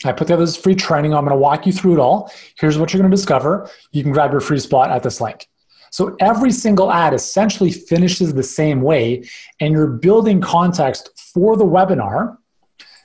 I 0.05 0.11
put 0.11 0.27
together 0.27 0.45
this 0.45 0.57
free 0.57 0.75
training. 0.75 1.15
I'm 1.15 1.25
going 1.25 1.37
to 1.37 1.41
walk 1.41 1.65
you 1.65 1.73
through 1.73 1.93
it 1.93 1.99
all. 1.99 2.33
Here's 2.59 2.77
what 2.77 2.93
you're 2.93 3.01
going 3.01 3.11
to 3.11 3.17
discover. 3.17 3.71
You 3.93 4.03
can 4.03 4.11
grab 4.11 4.33
your 4.33 4.41
free 4.41 4.59
spot 4.59 4.91
at 4.91 5.03
this 5.03 5.21
link. 5.21 5.49
So 5.93 6.17
every 6.21 6.53
single 6.53 6.91
ad 6.91 7.13
essentially 7.13 7.71
finishes 7.71 8.33
the 8.33 8.43
same 8.43 8.81
way, 8.81 9.29
and 9.61 9.73
you're 9.73 9.87
building 9.87 10.41
context 10.41 11.11
for 11.35 11.55
the 11.55 11.67
webinar. 11.67 12.39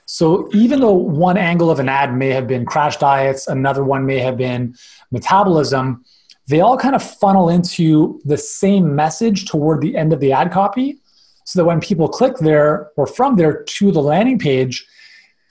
So 0.06 0.48
even 0.54 0.80
though 0.80 0.94
one 0.94 1.36
angle 1.36 1.70
of 1.70 1.80
an 1.80 1.90
ad 1.90 2.16
may 2.16 2.30
have 2.30 2.46
been 2.46 2.64
crash 2.64 2.96
diets, 2.96 3.46
another 3.46 3.84
one 3.84 4.06
may 4.06 4.20
have 4.20 4.38
been 4.38 4.74
metabolism, 5.10 6.02
they 6.46 6.62
all 6.62 6.78
kind 6.78 6.94
of 6.94 7.02
funnel 7.02 7.50
into 7.50 8.22
the 8.24 8.38
same 8.38 8.96
message 8.96 9.44
toward 9.44 9.82
the 9.82 9.94
end 9.94 10.14
of 10.14 10.20
the 10.20 10.32
ad 10.32 10.50
copy. 10.50 10.98
So 11.44 11.58
that 11.58 11.66
when 11.66 11.80
people 11.80 12.08
click 12.08 12.38
there 12.38 12.90
or 12.96 13.06
from 13.06 13.36
there 13.36 13.64
to 13.64 13.92
the 13.92 14.02
landing 14.02 14.38
page, 14.38 14.86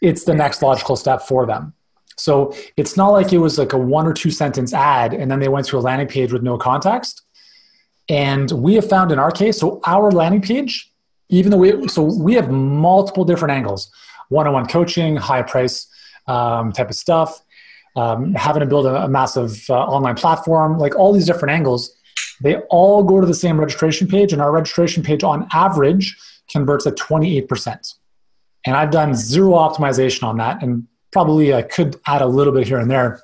it's 0.01 0.24
the 0.24 0.34
next 0.34 0.63
logical 0.63 0.96
step 0.96 1.22
for 1.22 1.46
them. 1.46 1.74
So 2.18 2.55
it's 2.77 2.98
not 2.98 3.09
like 3.09 3.31
it 3.31 3.38
was 3.38 3.59
like 3.59 3.74
a 3.74 3.77
one 3.77 4.07
or 4.07 4.14
two 4.14 4.31
sentence 4.31 4.74
ad 4.74 5.14
and 5.14 5.29
then 5.29 5.40
they 5.40 5.50
went 5.50 5.68
to 5.68 5.77
a 5.77 5.79
landing 5.79 6.07
page 6.07 6.33
with 6.33 6.42
no 6.42 6.57
context. 6.57 7.22
And 8.09 8.50
we 8.51 8.75
have 8.75 8.87
found 8.87 9.11
in 9.11 9.20
our 9.20 9.31
case, 9.31 9.59
so 9.59 9.81
our 9.85 10.11
landing 10.11 10.41
page, 10.41 10.91
even 11.29 11.51
though 11.51 11.57
we, 11.57 11.87
so 11.87 12.03
we 12.03 12.33
have 12.35 12.50
multiple 12.50 13.25
different 13.25 13.51
angles, 13.51 13.91
one-on-one 14.29 14.67
coaching, 14.67 15.17
high 15.17 15.41
price 15.41 15.87
um, 16.27 16.72
type 16.72 16.89
of 16.89 16.96
stuff, 16.96 17.41
um, 17.96 18.33
having 18.33 18.61
to 18.61 18.65
build 18.65 18.85
a, 18.85 19.03
a 19.03 19.07
massive 19.09 19.65
uh, 19.70 19.74
online 19.74 20.15
platform, 20.15 20.77
like 20.77 20.96
all 20.96 21.11
these 21.11 21.25
different 21.25 21.51
angles, 21.51 21.91
they 22.41 22.57
all 22.70 23.03
go 23.03 23.20
to 23.20 23.27
the 23.27 23.33
same 23.33 23.59
registration 23.59 24.07
page, 24.07 24.31
and 24.31 24.41
our 24.41 24.51
registration 24.51 25.03
page 25.03 25.24
on 25.24 25.48
average 25.51 26.15
converts 26.51 26.85
at 26.85 26.96
28%. 26.96 27.96
And 28.65 28.75
I've 28.75 28.91
done 28.91 29.15
zero 29.15 29.53
optimization 29.53 30.24
on 30.24 30.37
that, 30.37 30.61
and 30.61 30.87
probably 31.11 31.53
I 31.53 31.63
could 31.63 32.00
add 32.05 32.22
a 32.22 32.27
little 32.27 32.53
bit 32.53 32.67
here 32.67 32.77
and 32.77 32.91
there, 32.91 33.24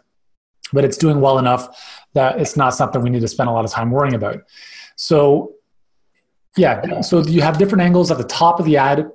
but 0.71 0.83
it's 0.83 0.97
doing 0.97 1.21
well 1.21 1.37
enough 1.37 1.67
that 2.13 2.39
it's 2.39 2.57
not 2.57 2.73
something 2.73 3.01
we 3.01 3.09
need 3.09 3.21
to 3.21 3.27
spend 3.27 3.49
a 3.49 3.51
lot 3.51 3.65
of 3.65 3.71
time 3.71 3.91
worrying 3.91 4.15
about. 4.15 4.41
So, 4.95 5.53
yeah, 6.55 7.01
so 7.01 7.21
you 7.23 7.41
have 7.41 7.57
different 7.57 7.81
angles 7.81 8.11
at 8.11 8.17
the 8.17 8.23
top 8.25 8.59
of 8.59 8.65
the 8.65 8.77
ad, 8.77 9.09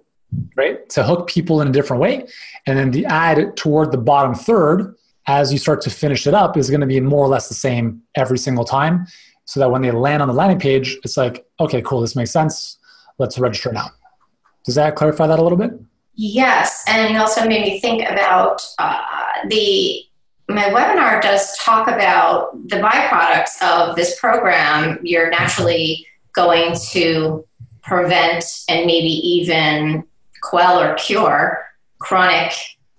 right, 0.56 0.88
to 0.90 1.04
hook 1.04 1.28
people 1.28 1.60
in 1.60 1.68
a 1.68 1.72
different 1.72 2.02
way. 2.02 2.26
And 2.66 2.78
then 2.78 2.90
the 2.90 3.06
ad 3.06 3.56
toward 3.56 3.92
the 3.92 3.98
bottom 3.98 4.34
third, 4.34 4.94
as 5.26 5.52
you 5.52 5.58
start 5.58 5.80
to 5.82 5.90
finish 5.90 6.26
it 6.26 6.34
up, 6.34 6.56
is 6.56 6.70
going 6.70 6.80
to 6.80 6.86
be 6.86 7.00
more 7.00 7.24
or 7.24 7.28
less 7.28 7.48
the 7.48 7.54
same 7.54 8.02
every 8.14 8.38
single 8.38 8.64
time. 8.64 9.06
So 9.44 9.60
that 9.60 9.70
when 9.70 9.80
they 9.80 9.90
land 9.90 10.20
on 10.20 10.28
the 10.28 10.34
landing 10.34 10.58
page, 10.58 10.98
it's 11.04 11.16
like, 11.16 11.46
okay, 11.58 11.80
cool, 11.80 12.02
this 12.02 12.14
makes 12.14 12.30
sense. 12.30 12.78
Let's 13.18 13.38
register 13.38 13.72
now. 13.72 13.90
Does 14.64 14.74
that 14.74 14.94
clarify 14.94 15.26
that 15.26 15.38
a 15.38 15.42
little 15.42 15.56
bit? 15.56 15.70
Yes, 16.14 16.84
and 16.88 17.14
it 17.14 17.18
also 17.18 17.46
made 17.46 17.62
me 17.62 17.80
think 17.80 18.02
about 18.02 18.60
uh, 18.78 19.00
the 19.48 20.02
my 20.48 20.64
webinar 20.64 21.20
does 21.20 21.56
talk 21.58 21.88
about 21.88 22.52
the 22.68 22.76
byproducts 22.76 23.60
of 23.62 23.96
this 23.96 24.18
program. 24.18 24.98
You're 25.02 25.28
naturally 25.30 26.06
going 26.32 26.74
to 26.90 27.44
prevent 27.82 28.44
and 28.68 28.86
maybe 28.86 29.08
even 29.08 30.04
quell 30.40 30.80
or 30.80 30.94
cure 30.94 31.66
chronic 31.98 32.52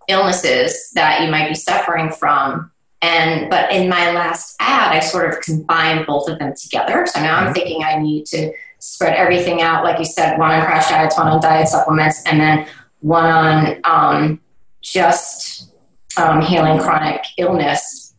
illnesses 0.08 0.92
that 0.94 1.24
you 1.24 1.32
might 1.32 1.50
be 1.50 1.56
suffering 1.56 2.12
from. 2.12 2.72
And 3.02 3.50
but 3.50 3.72
in 3.72 3.88
my 3.90 4.12
last 4.12 4.56
ad, 4.60 4.92
I 4.92 5.00
sort 5.00 5.34
of 5.34 5.42
combined 5.42 6.06
both 6.06 6.28
of 6.30 6.38
them 6.38 6.54
together. 6.56 7.08
So 7.08 7.22
now 7.22 7.38
I'm 7.38 7.46
mm-hmm. 7.46 7.54
thinking 7.54 7.84
I 7.84 7.98
need 7.98 8.26
to 8.28 8.52
spread 8.80 9.16
everything 9.16 9.62
out, 9.62 9.84
like 9.84 10.00
you 10.00 10.06
said, 10.06 10.38
one 10.38 10.52
on 10.52 10.66
crash 10.66 10.90
diets, 10.90 11.18
one 11.18 11.28
on 11.28 11.42
diet 11.42 11.68
supplements, 11.68 12.24
and 12.26 12.40
then 12.40 12.68
one 13.00 13.26
on 13.26 13.80
um, 13.86 14.42
just 14.82 15.69
um, 16.18 16.42
healing 16.42 16.80
chronic 16.80 17.24
illness 17.38 18.14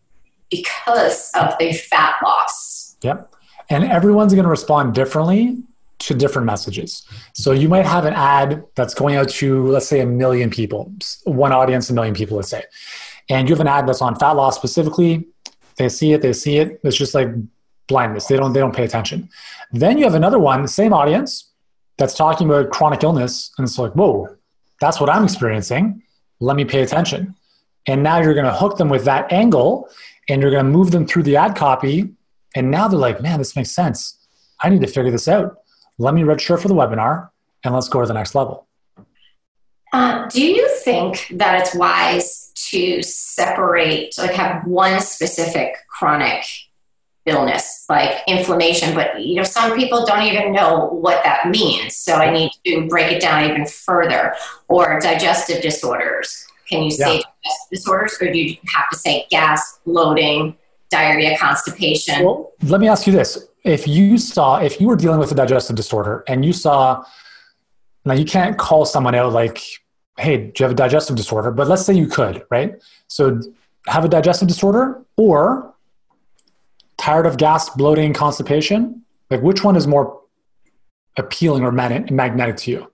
because 0.51 1.31
of 1.35 1.55
the 1.59 1.73
fat 1.73 2.17
loss. 2.23 2.97
Yep. 3.03 3.35
And 3.69 3.85
everyone's 3.85 4.33
going 4.33 4.45
to 4.45 4.51
respond 4.51 4.95
differently 4.95 5.63
to 6.01 6.15
different 6.15 6.47
messages. 6.47 7.07
So 7.35 7.53
you 7.53 7.69
might 7.69 7.87
have 7.87 8.05
an 8.05 8.15
ad 8.15 8.65
that's 8.75 8.95
going 8.95 9.17
out 9.17 9.29
to, 9.29 9.67
let's 9.69 9.87
say, 9.87 10.01
a 10.01 10.07
million 10.07 10.51
people, 10.51 10.93
one 11.25 11.53
audience, 11.53 11.91
a 11.91 11.95
million 11.95 12.15
people, 12.15 12.37
let's 12.37 12.49
say. 12.49 12.65
And 13.29 13.49
you 13.49 13.55
have 13.55 13.61
an 13.61 13.69
ad 13.69 13.87
that's 13.87 14.03
on 14.03 14.19
fat 14.19 14.33
loss 14.33 14.57
specifically. 14.57 15.27
They 15.77 15.89
see 15.89 16.13
it, 16.13 16.23
they 16.23 16.33
see 16.33 16.57
it. 16.59 16.81
It's 16.83 16.97
just 16.97 17.15
like 17.15 17.29
blindness. 17.87 18.27
They 18.27 18.37
don't, 18.37 18.53
they 18.53 18.61
don't 18.61 18.75
pay 18.75 18.85
attention. 18.85 19.29
Then 19.73 19.99
you 19.99 20.05
have 20.05 20.15
another 20.15 20.39
one, 20.39 20.67
same 20.67 20.93
audience, 20.93 21.51
that's 21.97 22.15
talking 22.15 22.49
about 22.49 22.71
chronic 22.71 23.05
illness. 23.05 23.53
And 23.57 23.67
it's 23.67 23.79
like, 23.79 23.93
whoa, 23.93 24.37
that's 24.81 25.01
what 25.01 25.11
I'm 25.11 25.23
experiencing. 25.23 26.03
Let 26.41 26.57
me 26.57 26.65
pay 26.65 26.83
attention. 26.83 27.37
And 27.87 28.03
now 28.03 28.21
you're 28.21 28.35
going 28.35 28.47
to 28.47 28.53
hook 28.53 28.77
them 28.77 28.89
with 28.89 29.05
that 29.05 29.33
angle 29.33 29.89
and 30.29 30.43
you're 30.43 30.51
going 30.51 30.65
to 30.65 30.71
move 30.71 30.91
them 30.91 31.07
through 31.07 31.25
the 31.25 31.37
ad 31.37 31.57
copy. 31.57 32.11
And 32.55 32.71
now 32.71 32.89
they're 32.89 32.99
like, 32.99 33.21
man, 33.21 33.39
this 33.39 33.57
makes 33.57 33.71
sense. 33.71 34.17
I 34.61 34.69
need 34.69 34.81
to 34.83 34.87
figure 34.87 35.11
this 35.11 35.29
out. 35.29 35.59
Let 35.99 36.15
me 36.15 36.23
register 36.25 36.57
for 36.57 36.69
the 36.69 36.75
webinar 36.75 37.31
and 37.65 37.75
let's 37.75 37.89
go 37.89 38.01
to 38.01 38.07
the 38.07 38.15
next 38.15 38.35
level. 38.35 38.67
Uh, 39.93 40.29
do 40.29 40.45
you 40.45 40.69
think 40.85 41.27
that 41.33 41.61
it's 41.61 41.75
wise 41.75 42.53
to 42.71 43.03
separate, 43.03 44.17
like 44.19 44.33
have 44.33 44.67
one 44.67 45.01
specific 45.01 45.75
chronic 45.89 46.45
illness 47.27 47.85
like 47.91 48.23
inflammation 48.27 48.95
but 48.95 49.21
you 49.21 49.35
know 49.35 49.43
some 49.43 49.77
people 49.77 50.07
don't 50.07 50.23
even 50.23 50.53
know 50.53 50.87
what 50.87 51.23
that 51.23 51.49
means 51.51 51.95
so 51.95 52.15
i 52.15 52.31
need 52.31 52.51
to 52.65 52.89
break 52.89 53.13
it 53.13 53.21
down 53.21 53.45
even 53.45 53.67
further 53.67 54.35
or 54.69 54.99
digestive 55.01 55.61
disorders 55.61 56.47
can 56.71 56.85
you 56.85 56.91
say 56.91 57.17
yeah. 57.17 57.51
disorders, 57.71 58.17
or 58.21 58.33
do 58.33 58.39
you 58.39 58.57
have 58.75 58.89
to 58.93 58.99
say 58.99 59.27
gas, 59.31 59.81
bloating, 59.85 60.57
diarrhea, 60.91 61.37
constipation? 61.37 62.25
Well, 62.25 62.53
let 62.63 62.81
me 62.81 62.89
ask 62.89 63.07
you 63.07 63.13
this: 63.13 63.49
If 63.65 63.89
you 63.89 64.17
saw, 64.19 64.61
if 64.61 64.81
you 64.81 64.87
were 64.87 64.97
dealing 64.97 65.19
with 65.19 65.33
a 65.33 65.35
digestive 65.35 65.77
disorder, 65.77 66.25
and 66.29 66.45
you 66.45 66.53
saw, 66.53 67.05
now 68.05 68.15
you 68.15 68.25
can't 68.25 68.57
call 68.57 68.87
someone 68.87 69.15
out 69.15 69.33
like, 69.33 69.61
"Hey, 70.19 70.37
do 70.37 70.53
you 70.59 70.65
have 70.65 70.73
a 70.73 70.77
digestive 70.77 71.17
disorder?" 71.17 71.51
But 71.51 71.67
let's 71.67 71.85
say 71.85 71.95
you 71.95 72.07
could, 72.07 72.45
right? 72.51 72.81
So, 73.09 73.41
have 73.89 74.05
a 74.05 74.09
digestive 74.09 74.47
disorder, 74.47 75.03
or 75.17 75.75
tired 76.99 77.27
of 77.27 77.37
gas, 77.37 77.69
bloating, 77.71 78.13
constipation? 78.13 79.03
Like, 79.31 79.43
which 79.43 79.65
one 79.65 79.75
is 79.75 79.87
more 79.87 80.21
appealing 81.17 81.65
or 81.65 81.73
magnetic 81.73 82.57
to 82.59 82.71
you? 82.71 82.93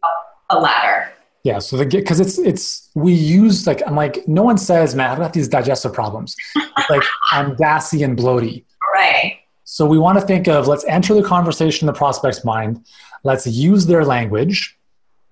A 0.50 0.58
latter. 0.58 1.12
Yeah, 1.46 1.60
so 1.60 1.76
the 1.76 1.84
because 1.86 2.18
it's 2.18 2.38
it's 2.38 2.90
we 2.96 3.12
use 3.12 3.68
like 3.68 3.80
I'm 3.86 3.94
like 3.94 4.26
no 4.26 4.42
one 4.42 4.58
says 4.58 4.96
man 4.96 5.12
I've 5.12 5.18
got 5.18 5.32
these 5.32 5.46
digestive 5.46 5.92
problems. 5.92 6.34
Like 6.90 7.02
I'm 7.32 7.56
gassy 7.56 8.02
and 8.04 8.16
bloaty. 8.16 8.64
Right. 8.94 9.38
So 9.64 9.86
we 9.86 9.98
want 9.98 10.20
to 10.20 10.24
think 10.24 10.46
of 10.46 10.66
let's 10.68 10.84
enter 10.86 11.14
the 11.14 11.22
conversation 11.22 11.88
in 11.88 11.92
the 11.92 11.98
prospect's 11.98 12.44
mind 12.44 12.84
let's 13.22 13.46
use 13.46 13.86
their 13.86 14.04
language 14.04 14.76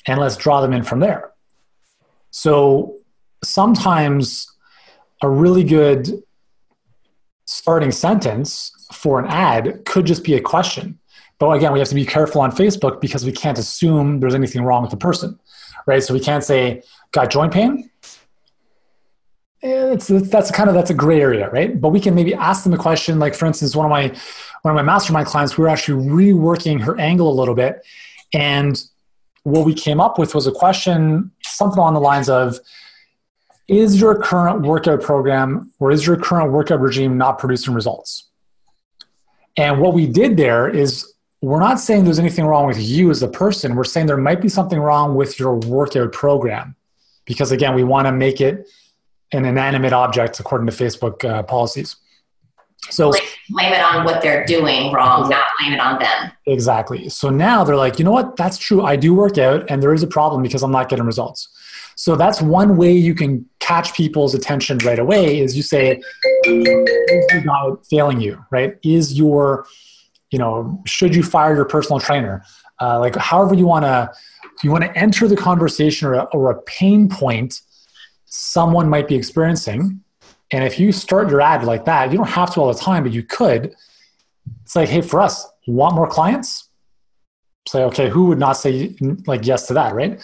and 0.07 0.21
let's 0.21 0.37
draw 0.37 0.61
them 0.61 0.73
in 0.73 0.85
from 0.85 1.01
there. 1.01 1.33
So 2.31 2.97
sometimes 3.43 4.49
a 5.21 5.29
really 5.29 5.65
good 5.65 6.23
starting 7.45 7.93
sentence 7.93 8.73
for 8.93 9.19
an 9.19 9.27
ad 9.27 9.85
could 9.85 10.07
just 10.07 10.23
be 10.25 10.35
a 10.35 10.41
question. 10.41 10.99
But 11.41 11.51
again 11.51 11.73
we 11.73 11.81
have 11.81 11.89
to 11.89 11.95
be 11.97 12.07
careful 12.07 12.41
on 12.41 12.53
Facebook 12.53 13.01
because 13.01 13.25
we 13.25 13.33
can't 13.33 13.59
assume 13.59 14.21
there's 14.21 14.37
anything 14.37 14.63
wrong 14.63 14.83
with 14.83 14.93
the 14.93 14.97
person 14.97 15.39
right? 15.87 16.03
So 16.03 16.15
we 16.15 16.21
can't 16.21 16.45
say 16.45 16.83
got 17.13 17.31
joint 17.31 17.53
pain. 17.53 17.91
Eh, 19.65 19.93
it's, 19.93 20.09
that's 20.09 20.51
kind 20.51 20.69
of 20.69 20.75
that's 20.75 20.91
a 20.91 20.95
gray 20.95 21.21
area, 21.21 21.49
right? 21.51 21.81
But 21.81 21.89
we 21.89 22.01
can 22.01 22.15
maybe 22.15 22.35
ask 22.35 22.65
them 22.65 22.75
a 22.75 22.79
question. 22.79 23.19
Like 23.19 23.35
for 23.35 23.47
instance, 23.47 23.75
one 23.75 23.87
of 23.87 23.91
my 23.91 24.09
one 24.63 24.73
of 24.73 24.77
my 24.77 24.83
mastermind 24.83 25.27
clients, 25.27 25.57
we 25.57 25.63
were 25.63 25.69
actually 25.69 26.07
reworking 26.07 26.83
her 26.83 26.99
angle 27.01 27.31
a 27.31 27.37
little 27.37 27.55
bit, 27.55 27.85
and 28.33 28.83
what 29.45 29.65
we 29.65 29.75
came 29.75 30.01
up 30.01 30.19
with 30.19 30.35
was 30.35 30.47
a 30.47 30.53
question, 30.53 31.31
something 31.43 31.79
along 31.79 31.95
the 31.95 32.01
lines 32.01 32.29
of, 32.29 32.59
"Is 33.69 34.01
your 34.01 34.21
current 34.21 34.63
workout 34.63 35.03
program 35.03 35.73
or 35.79 35.91
is 35.91 36.07
your 36.07 36.17
current 36.17 36.53
workout 36.53 36.81
regime 36.81 37.17
not 37.17 37.39
producing 37.39 37.75
results?" 37.75 38.25
And 39.57 39.81
what 39.81 39.95
we 39.95 40.07
did 40.07 40.37
there 40.37 40.69
is 40.69 41.14
we're 41.45 41.61
not 41.61 41.79
saying 41.79 42.05
there's 42.05 42.19
anything 42.19 42.47
wrong 42.47 42.67
with 42.67 42.81
you 42.81 43.11
as 43.11 43.23
a 43.23 43.29
person. 43.29 43.75
We're 43.75 43.85
saying 43.85 44.07
there 44.07 44.17
might 44.17 44.41
be 44.41 44.49
something 44.49 44.79
wrong 44.79 45.15
with 45.15 45.39
your 45.39 45.57
workout 45.57 46.13
program. 46.13 46.75
Because 47.27 47.53
again, 47.53 47.75
we 47.75 47.85
want 47.85 48.07
to 48.07 48.13
make 48.13 48.41
it 48.41 48.67
an 49.33 49.45
inanimate 49.45 49.93
object 49.93 50.41
according 50.41 50.67
to 50.69 50.73
Facebook 50.73 51.23
uh, 51.25 51.43
policies. 51.43 51.97
So 52.91 53.13
blame 53.51 53.73
it 53.73 53.83
on 53.83 54.05
what 54.05 54.23
they're 54.23 54.45
doing 54.45 54.93
wrong, 54.93 55.29
not 55.29 55.45
blame 55.59 55.75
it 55.75 55.81
on 55.81 55.99
them. 55.99 56.33
Exactly. 56.47 57.09
So 57.09 57.31
now 57.31 57.65
they're 57.65 57.77
like, 57.77 57.99
you 57.99 58.05
know 58.05 58.13
what? 58.13 58.37
That's 58.37 58.59
true. 58.59 58.83
I 58.83 58.97
do 58.97 59.15
work 59.15 59.37
out 59.39 59.71
and 59.71 59.83
there 59.83 59.95
is 59.95 60.03
a 60.03 60.07
problem 60.07 60.43
because 60.43 60.63
I'm 60.63 60.73
not 60.73 60.89
getting 60.89 61.05
results. 61.05 61.49
So 61.97 62.17
that's 62.17 62.43
one 62.43 62.77
way 62.77 62.93
you 62.93 63.15
can 63.15 63.47
catch 63.61 63.95
people's 63.95 64.35
attention 64.35 64.79
right 64.79 64.99
away 64.99 65.41
is 65.41 65.57
you 65.57 65.63
say, 65.63 66.01
is 66.45 66.67
your 66.67 66.85
diet 67.43 67.87
failing 67.87 68.21
you, 68.21 68.45
right? 68.51 68.77
Is 68.83 69.17
your 69.17 69.67
you 70.35 70.39
know, 70.39 70.83
should 70.85 71.15
you 71.15 71.23
fire 71.23 71.55
your 71.55 71.65
personal 71.65 72.01
trainer? 72.01 72.45
Uh, 72.81 72.99
like, 72.99 73.15
however 73.15 73.55
you 73.55 73.67
want 73.67 73.85
to, 73.85 74.13
you 74.65 74.71
want 74.73 74.83
to 74.83 74.99
enter 74.99 75.29
the 75.29 75.37
conversation 75.37 76.09
or 76.09 76.15
a, 76.15 76.23
or 76.33 76.51
a 76.51 76.61
pain 76.63 77.09
point 77.09 77.61
someone 78.25 78.89
might 78.89 79.07
be 79.07 79.15
experiencing. 79.15 80.01
And 80.51 80.65
if 80.65 80.81
you 80.81 80.91
start 80.91 81.31
your 81.31 81.41
ad 81.41 81.63
like 81.63 81.85
that, 81.85 82.11
you 82.11 82.19
don't 82.19 82.35
have 82.41 82.53
to 82.55 82.61
all 82.61 82.73
the 82.73 82.81
time, 82.81 83.05
but 83.05 83.13
you 83.13 83.23
could. 83.23 83.77
It's 84.65 84.75
like, 84.75 84.89
hey, 84.89 85.03
for 85.03 85.21
us, 85.21 85.47
want 85.69 85.95
more 85.95 86.09
clients? 86.09 86.69
Say, 87.69 87.85
okay, 87.85 88.09
who 88.11 88.27
would 88.27 88.41
not 88.41 88.55
say 88.55 88.97
like 89.29 89.47
yes 89.47 89.69
to 89.69 89.75
that, 89.75 89.95
right? 89.95 90.21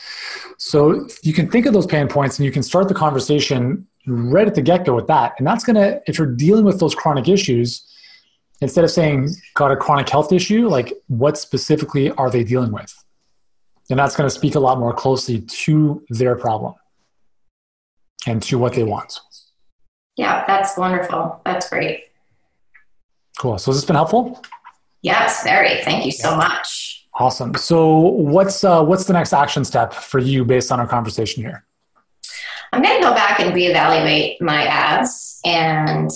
So 0.59 1.07
you 1.23 1.33
can 1.33 1.49
think 1.49 1.66
of 1.66 1.73
those 1.73 1.87
pain 1.87 2.09
points 2.09 2.37
and 2.37 2.46
you 2.46 2.51
can 2.51 2.64
start 2.64 2.88
the 2.88 2.94
conversation 2.94 3.87
right 4.09 4.49
at 4.49 4.57
the 4.57 4.62
get 4.62 4.85
go 4.85 4.96
with 4.96 5.07
that. 5.07 5.35
And 5.38 5.46
that's 5.46 5.62
gonna, 5.62 6.01
if 6.09 6.18
you're 6.18 6.35
dealing 6.35 6.64
with 6.64 6.81
those 6.81 6.96
chronic 6.96 7.29
issues, 7.29 7.87
instead 8.61 8.85
of 8.85 8.90
saying 8.90 9.31
got 9.55 9.70
a 9.70 9.77
chronic 9.77 10.09
health 10.09 10.33
issue, 10.33 10.68
like 10.68 10.92
what 11.09 11.38
specifically 11.38 12.11
are 12.12 12.31
they 12.31 12.44
dealing 12.44 12.73
with? 12.73 12.94
And 13.88 13.99
that's 13.99 14.16
going 14.16 14.29
to 14.29 14.35
speak 14.35 14.55
a 14.55 14.61
lot 14.61 14.79
more 14.79 14.92
closely 14.92 15.40
to 15.40 16.05
their 16.11 16.37
problem 16.37 16.75
and 18.27 18.42
to 18.44 18.59
what 18.59 18.75
they 18.75 18.85
want. 18.85 19.18
Yeah, 20.16 20.44
that's 20.46 20.77
wonderful. 20.77 21.40
That's 21.44 21.68
great. 21.68 22.05
Cool. 23.38 23.59
So 23.59 23.70
has 23.70 23.81
this 23.81 23.85
been 23.85 23.96
helpful? 23.96 24.42
Yes, 25.03 25.42
very. 25.42 25.83
Thank 25.83 26.05
you 26.05 26.12
so 26.12 26.37
much. 26.37 27.07
Awesome. 27.14 27.55
So 27.55 27.96
what's 27.99 28.62
uh, 28.62 28.85
what's 28.85 29.05
the 29.05 29.12
next 29.12 29.33
action 29.33 29.64
step 29.64 29.92
for 29.92 30.18
you 30.18 30.44
based 30.44 30.70
on 30.70 30.79
our 30.79 30.87
conversation 30.87 31.42
here? 31.42 31.64
I'm 32.73 32.83
going 32.83 33.01
to 33.01 33.03
go 33.03 33.14
back 33.14 33.40
and 33.40 33.53
reevaluate 33.53 34.40
my 34.40 34.64
ads 34.64 35.40
and 35.44 36.11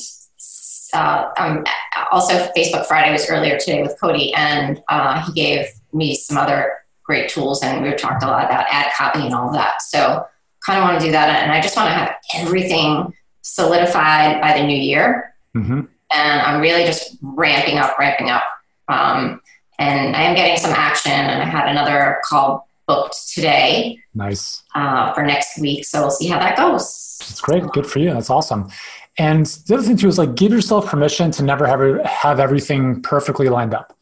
uh, 0.95 1.31
um, 1.39 1.65
also 2.13 2.35
Facebook 2.57 2.87
Friday 2.87 3.13
was 3.13 3.29
earlier 3.29 3.59
today 3.59 3.83
with 3.83 3.99
Cody, 4.01 4.33
and 4.35 4.83
uh, 4.89 5.25
he 5.27 5.33
gave 5.33 5.67
me 5.93 6.15
some 6.15 6.37
other 6.37 6.73
great 7.03 7.29
tools, 7.29 7.63
and 7.63 7.83
we 7.83 7.93
talked 7.95 8.23
a 8.23 8.27
lot 8.27 8.45
about 8.45 8.67
ad 8.71 8.93
copy 8.97 9.21
and 9.21 9.35
all 9.35 9.53
that. 9.53 9.83
So, 9.83 10.27
kind 10.65 10.79
of 10.79 10.85
want 10.85 11.01
to 11.01 11.07
do 11.07 11.13
that, 11.13 11.43
and 11.43 11.53
I 11.53 11.61
just 11.61 11.77
want 11.77 11.89
to 11.89 11.95
have 11.95 12.15
everything 12.35 13.13
solidified 13.43 14.41
by 14.41 14.59
the 14.59 14.67
new 14.67 14.77
year. 14.77 15.35
Mm-hmm. 15.55 15.81
And 16.15 16.41
I'm 16.43 16.61
really 16.61 16.85
just 16.85 17.17
ramping 17.23 17.79
up, 17.79 17.99
ramping 17.99 18.31
up. 18.31 18.45
Um, 18.89 19.41
and 19.79 20.15
I 20.15 20.23
am 20.23 20.35
getting 20.35 20.57
some 20.57 20.73
action, 20.73 21.13
and 21.13 21.43
I 21.43 21.45
had 21.45 21.69
another 21.69 22.21
call 22.25 22.69
booked 22.87 23.17
today. 23.33 23.99
Nice. 24.15 24.63
Uh, 24.75 25.13
for 25.13 25.25
next 25.25 25.59
week. 25.59 25.85
So 25.85 26.03
we'll 26.03 26.11
see 26.11 26.29
how 26.29 26.39
that 26.39 26.57
goes. 26.57 27.19
That's 27.21 27.41
great. 27.41 27.65
Good 27.73 27.87
for 27.87 27.99
you. 27.99 28.13
That's 28.13 28.31
awesome. 28.31 28.69
And 29.19 29.47
the 29.47 29.75
other 29.75 29.83
thing 29.83 29.97
too 29.97 30.09
is 30.09 30.19
like 30.19 30.35
give 30.35 30.53
yourself 30.53 30.87
permission 30.87 31.31
to 31.33 31.43
never 31.43 31.67
have 31.67 32.05
have 32.05 32.41
everything 32.41 33.01
perfectly 33.03 33.49
lined 33.49 33.75
up. 33.75 33.97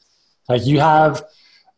Like 0.48 0.64
you 0.64 0.80
have 0.80 1.22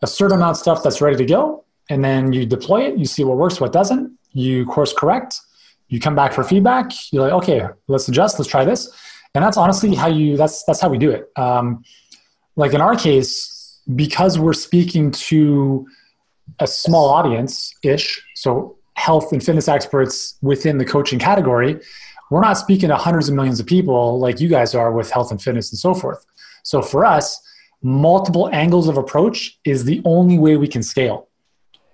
a 0.03 0.07
certain 0.07 0.37
amount 0.37 0.53
of 0.53 0.57
stuff 0.59 0.83
that's 0.83 1.01
ready 1.01 1.17
to 1.17 1.25
go, 1.25 1.65
and 1.91 2.05
then 2.05 2.33
you 2.33 2.47
deploy 2.47 2.83
it. 2.83 2.97
You 2.99 3.07
see 3.07 3.25
what 3.25 3.37
works, 3.37 3.61
what 3.61 3.73
doesn't. 3.73 4.17
You 4.33 4.65
course 4.67 4.93
correct. 4.93 5.41
You 5.89 6.01
come 6.01 6.15
back 6.15 6.33
for 6.33 6.45
feedback. 6.45 6.93
You're 7.11 7.23
like, 7.23 7.33
okay, 7.43 7.67
let's 7.89 8.09
adjust. 8.09 8.39
Let's 8.39 8.51
try 8.51 8.65
this. 8.65 8.91
And 9.35 9.45
that's 9.45 9.57
honestly 9.57 9.95
how 9.95 10.09
you. 10.09 10.37
That's 10.37 10.65
that's 10.65 10.81
how 10.81 10.89
we 10.89 10.99
do 10.99 11.11
it. 11.11 11.29
Um, 11.37 11.83
like 12.57 12.73
in 12.73 12.81
our 12.81 12.95
case, 12.97 13.81
because 13.97 14.39
we're 14.39 14.53
speaking 14.53 15.11
to 15.11 15.87
a 16.61 16.69
small 16.69 17.09
audience 17.11 17.75
ish, 17.83 18.23
so 18.37 18.79
health 18.95 19.33
and 19.33 19.45
fitness 19.45 19.67
experts 19.67 20.37
within 20.41 20.79
the 20.79 20.85
coaching 20.85 21.19
category 21.19 21.81
we're 22.31 22.41
not 22.41 22.55
speaking 22.55 22.89
to 22.89 22.97
hundreds 22.97 23.29
of 23.29 23.35
millions 23.35 23.61
of 23.61 23.67
people 23.67 24.19
like 24.19 24.41
you 24.41 24.49
guys 24.49 24.75
are 24.75 24.93
with 24.93 25.11
health 25.11 25.31
and 25.31 25.41
fitness 25.41 25.71
and 25.73 25.79
so 25.79 25.95
forth. 25.95 26.25
So 26.63 26.83
for 26.83 27.05
us, 27.05 27.41
multiple 27.83 28.49
angles 28.53 28.89
of 28.89 28.97
approach 28.97 29.59
is 29.65 29.85
the 29.85 30.01
only 30.05 30.39
way 30.39 30.57
we 30.57 30.67
can 30.67 30.83
scale. 30.83 31.29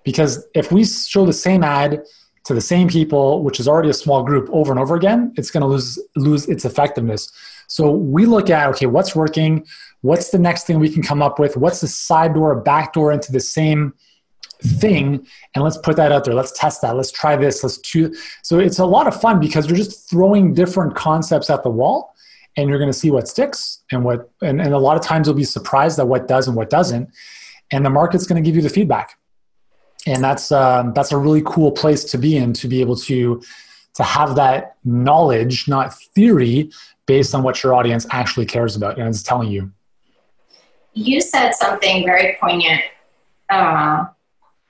Because 0.03 0.47
if 0.55 0.71
we 0.71 0.83
show 0.85 1.25
the 1.25 1.33
same 1.33 1.63
ad 1.63 2.03
to 2.45 2.53
the 2.53 2.61
same 2.61 2.87
people, 2.87 3.43
which 3.43 3.59
is 3.59 3.67
already 3.67 3.89
a 3.89 3.93
small 3.93 4.23
group 4.23 4.49
over 4.51 4.71
and 4.71 4.79
over 4.79 4.95
again, 4.95 5.33
it's 5.37 5.51
going 5.51 5.61
to 5.61 5.67
lose 5.67 5.99
lose 6.15 6.47
its 6.47 6.65
effectiveness. 6.65 7.31
So 7.67 7.91
we 7.91 8.25
look 8.25 8.49
at 8.49 8.67
okay, 8.69 8.87
what's 8.87 9.15
working? 9.15 9.65
What's 10.01 10.29
the 10.29 10.39
next 10.39 10.65
thing 10.65 10.79
we 10.79 10.89
can 10.89 11.03
come 11.03 11.21
up 11.21 11.37
with? 11.37 11.55
What's 11.55 11.81
the 11.81 11.87
side 11.87 12.33
door, 12.33 12.55
back 12.55 12.93
door 12.93 13.11
into 13.11 13.31
the 13.31 13.39
same 13.39 13.93
thing 14.63 15.25
and 15.55 15.63
let's 15.63 15.77
put 15.77 15.95
that 15.95 16.11
out 16.11 16.23
there. 16.23 16.33
Let's 16.33 16.51
test 16.51 16.81
that. 16.81 16.95
Let's 16.95 17.11
try 17.11 17.35
this. 17.35 17.63
Let's 17.63 17.79
choose 17.79 18.17
so 18.43 18.59
it's 18.59 18.79
a 18.79 18.85
lot 18.85 19.07
of 19.07 19.19
fun 19.19 19.39
because 19.39 19.67
you're 19.67 19.77
just 19.77 20.09
throwing 20.09 20.53
different 20.53 20.95
concepts 20.95 21.49
at 21.49 21.63
the 21.63 21.69
wall 21.69 22.15
and 22.57 22.69
you're 22.69 22.79
going 22.79 22.91
to 22.91 22.97
see 22.97 23.11
what 23.11 23.27
sticks 23.27 23.79
and 23.91 24.03
what 24.03 24.29
and, 24.41 24.61
and 24.61 24.73
a 24.73 24.77
lot 24.77 24.97
of 24.97 25.03
times 25.03 25.27
you'll 25.27 25.35
be 25.35 25.43
surprised 25.43 25.99
at 25.99 26.07
what 26.07 26.27
does 26.27 26.47
and 26.47 26.55
what 26.55 26.69
doesn't 26.69 27.09
and 27.71 27.85
the 27.85 27.89
market's 27.89 28.27
going 28.27 28.41
to 28.41 28.47
give 28.47 28.55
you 28.55 28.61
the 28.61 28.69
feedback. 28.69 29.17
And 30.05 30.23
that's 30.23 30.51
um, 30.51 30.93
that's 30.93 31.11
a 31.11 31.17
really 31.17 31.43
cool 31.45 31.71
place 31.71 32.03
to 32.05 32.17
be 32.17 32.35
in 32.35 32.53
to 32.53 32.67
be 32.67 32.81
able 32.81 32.95
to 32.97 33.41
to 33.93 34.03
have 34.03 34.35
that 34.35 34.77
knowledge 34.83 35.67
not 35.67 35.93
theory 35.93 36.71
based 37.05 37.35
on 37.35 37.43
what 37.43 37.61
your 37.61 37.73
audience 37.73 38.05
actually 38.11 38.45
cares 38.45 38.75
about 38.75 38.97
and 38.97 39.07
is 39.09 39.21
telling 39.21 39.51
you. 39.51 39.71
You 40.93 41.21
said 41.21 41.51
something 41.53 42.03
very 42.05 42.37
poignant 42.41 42.81
uh, 43.49 44.05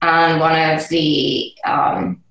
on 0.02 0.40
one 0.40 0.60
of 0.60 0.88
the 0.90 1.54
um, 1.66 2.24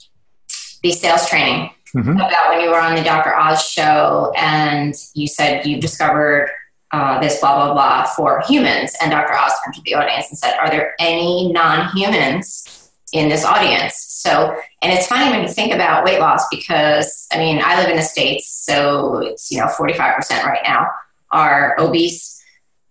the 0.83 0.93
sales 0.93 1.29
training 1.29 1.71
mm-hmm. 1.95 2.13
about 2.13 2.51
when 2.51 2.61
you 2.61 2.71
were 2.71 2.81
on 2.81 2.95
the 2.95 3.03
Dr. 3.03 3.35
Oz 3.35 3.67
show 3.67 4.33
and 4.37 4.95
you 5.15 5.27
said 5.27 5.67
you 5.67 5.81
discovered 5.81 6.51
uh, 6.93 7.21
this 7.21 7.41
blah 7.41 7.55
blah 7.55 7.73
blah 7.73 8.05
for 8.05 8.43
humans, 8.49 8.95
and 9.01 9.13
Dr. 9.13 9.35
Oz 9.35 9.53
turned 9.65 9.75
to 9.77 9.83
the 9.83 9.95
audience 9.95 10.29
and 10.29 10.39
said, 10.39 10.57
"Are 10.59 10.69
there 10.69 10.95
any 10.99 11.53
non-humans 11.53 12.91
in 13.13 13.29
this 13.29 13.45
audience?" 13.45 13.95
So, 13.97 14.57
and 14.83 14.93
it's 14.93 15.07
funny 15.07 15.31
when 15.31 15.43
you 15.43 15.49
think 15.49 15.73
about 15.73 16.05
weight 16.05 16.19
loss 16.19 16.43
because 16.51 17.29
I 17.33 17.39
mean, 17.39 17.63
I 17.65 17.81
live 17.81 17.91
in 17.91 17.97
the 17.97 18.03
states, 18.03 18.51
so 18.51 19.19
it's 19.19 19.53
you 19.53 19.59
know 19.59 19.67
45% 19.67 20.43
right 20.45 20.63
now 20.65 20.89
are 21.31 21.77
obese 21.79 22.40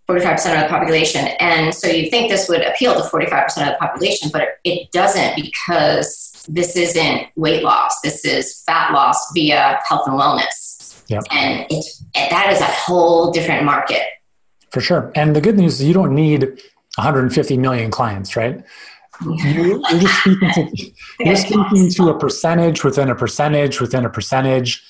45% 0.09 0.55
of 0.55 0.61
the 0.63 0.67
population. 0.67 1.27
And 1.39 1.73
so 1.73 1.87
you 1.87 2.09
think 2.09 2.31
this 2.31 2.49
would 2.49 2.61
appeal 2.61 2.95
to 2.95 3.01
45% 3.01 3.45
of 3.45 3.65
the 3.67 3.77
population, 3.79 4.29
but 4.33 4.59
it 4.63 4.91
doesn't 4.91 5.35
because 5.35 6.45
this 6.49 6.75
isn't 6.75 7.27
weight 7.35 7.63
loss. 7.63 8.01
This 8.01 8.25
is 8.25 8.63
fat 8.65 8.91
loss 8.91 9.31
via 9.33 9.79
health 9.87 10.07
and 10.07 10.19
wellness. 10.19 11.03
Yep. 11.09 11.23
And 11.31 11.65
it's, 11.69 12.03
that 12.15 12.51
is 12.51 12.59
a 12.59 12.65
whole 12.65 13.31
different 13.31 13.65
market. 13.65 14.01
For 14.71 14.81
sure. 14.81 15.11
And 15.15 15.35
the 15.35 15.41
good 15.41 15.57
news 15.57 15.79
is 15.79 15.87
you 15.87 15.93
don't 15.93 16.15
need 16.15 16.43
150 16.95 17.57
million 17.57 17.91
clients, 17.91 18.35
right? 18.35 18.63
You, 19.21 19.83
are 19.83 19.99
just 19.99 20.19
speaking 20.21 20.49
to 20.53 20.91
you're 21.19 21.35
speaking 21.35 21.89
to 21.91 22.09
a 22.09 22.17
percentage 22.17 22.85
within 22.85 23.09
a 23.09 23.15
percentage 23.15 23.81
within 23.81 24.05
a 24.05 24.09
percentage 24.09 24.81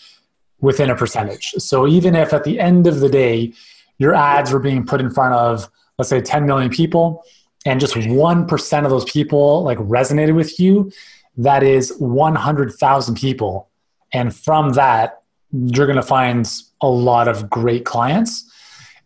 within 0.59 0.91
a 0.91 0.95
percentage. 0.95 1.51
So 1.57 1.87
even 1.87 2.15
if 2.15 2.31
at 2.31 2.43
the 2.43 2.59
end 2.59 2.85
of 2.85 2.99
the 2.99 3.09
day 3.09 3.53
your 3.99 4.15
ads 4.15 4.51
were 4.51 4.59
being 4.59 4.85
put 4.85 4.99
in 4.99 5.09
front 5.11 5.33
of 5.33 5.69
let's 5.97 6.09
say 6.09 6.21
10 6.21 6.45
million 6.45 6.69
people 6.69 7.23
and 7.65 7.79
just 7.79 7.93
1% 7.93 8.83
of 8.83 8.89
those 8.89 9.05
people 9.05 9.63
like 9.63 9.77
resonated 9.77 10.33
with 10.33 10.59
you, 10.59 10.91
that 11.37 11.61
is 11.61 11.93
100,000 11.99 13.15
people. 13.15 13.69
And 14.13 14.35
from 14.35 14.71
that, 14.73 15.21
you're 15.51 15.85
going 15.85 15.97
to 15.97 16.01
find 16.01 16.49
a 16.81 16.87
lot 16.87 17.27
of 17.27 17.49
great 17.49 17.85
clients 17.85 18.49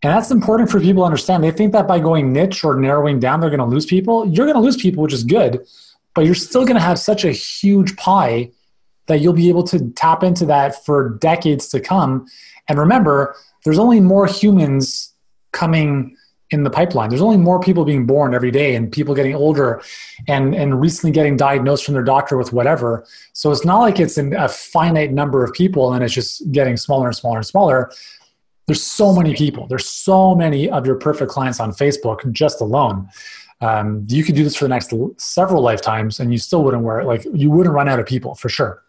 and 0.03 0.11
that's 0.11 0.31
important 0.31 0.69
for 0.69 0.81
people 0.81 1.03
to 1.03 1.05
understand. 1.05 1.43
They 1.43 1.51
think 1.51 1.71
that 1.71 1.87
by 1.87 1.97
going 1.97 2.33
niche 2.33 2.65
or 2.65 2.75
narrowing 2.75 3.19
down, 3.19 3.39
they're 3.39 3.49
going 3.49 3.59
to 3.61 3.65
lose 3.65 3.85
people. 3.85 4.27
You're 4.27 4.45
going 4.45 4.57
to 4.57 4.61
lose 4.61 4.75
people, 4.75 5.01
which 5.01 5.13
is 5.13 5.23
good, 5.23 5.65
but 6.13 6.25
you're 6.25 6.35
still 6.35 6.65
going 6.65 6.75
to 6.75 6.81
have 6.81 6.99
such 6.99 7.23
a 7.23 7.31
huge 7.31 7.95
pie 7.95 8.51
that 9.07 9.21
you'll 9.21 9.33
be 9.33 9.47
able 9.47 9.63
to 9.63 9.89
tap 9.91 10.21
into 10.21 10.45
that 10.47 10.83
for 10.85 11.17
decades 11.21 11.69
to 11.69 11.79
come. 11.79 12.27
And 12.67 12.77
remember, 12.77 13.35
there's 13.63 13.79
only 13.79 13.99
more 13.99 14.27
humans 14.27 15.13
coming 15.51 16.15
in 16.53 16.63
the 16.63 16.69
pipeline. 16.69 17.09
There's 17.09 17.21
only 17.21 17.37
more 17.37 17.59
people 17.59 17.83
being 17.83 18.05
born 18.05 18.35
every 18.35 18.51
day 18.51 18.75
and 18.75 18.91
people 18.91 19.15
getting 19.15 19.33
older 19.33 19.81
and, 20.27 20.53
and 20.53 20.79
recently 20.79 21.11
getting 21.11 21.35
diagnosed 21.35 21.83
from 21.83 21.95
their 21.95 22.03
doctor 22.03 22.37
with 22.37 22.53
whatever. 22.53 23.05
So 23.33 23.51
it's 23.51 23.65
not 23.65 23.79
like 23.79 23.99
it's 23.99 24.17
a 24.17 24.47
finite 24.47 25.11
number 25.11 25.43
of 25.43 25.51
people 25.53 25.93
and 25.93 26.03
it's 26.03 26.13
just 26.13 26.51
getting 26.51 26.77
smaller 26.77 27.07
and 27.07 27.15
smaller 27.15 27.37
and 27.37 27.45
smaller. 27.45 27.91
There's 28.67 28.83
so 28.83 29.13
many 29.13 29.33
people. 29.33 29.67
There's 29.67 29.89
so 29.89 30.35
many 30.35 30.69
of 30.69 30.85
your 30.85 30.95
perfect 30.95 31.31
clients 31.31 31.59
on 31.59 31.71
facebook 31.71 32.31
just 32.31 32.61
alone. 32.61 33.09
Um, 33.59 34.05
you 34.07 34.23
could 34.23 34.35
do 34.35 34.43
this 34.43 34.55
for 34.55 34.65
the 34.65 34.69
next 34.69 34.93
several 35.17 35.63
lifetimes 35.63 36.19
and 36.19 36.31
you 36.31 36.37
still 36.37 36.63
wouldn't 36.63 36.83
wear 36.83 36.99
it. 36.99 37.05
Like 37.05 37.25
you 37.33 37.49
wouldn't 37.49 37.73
run 37.73 37.89
out 37.89 37.99
of 37.99 38.05
people 38.05 38.35
for 38.35 38.49
sure. 38.49 38.83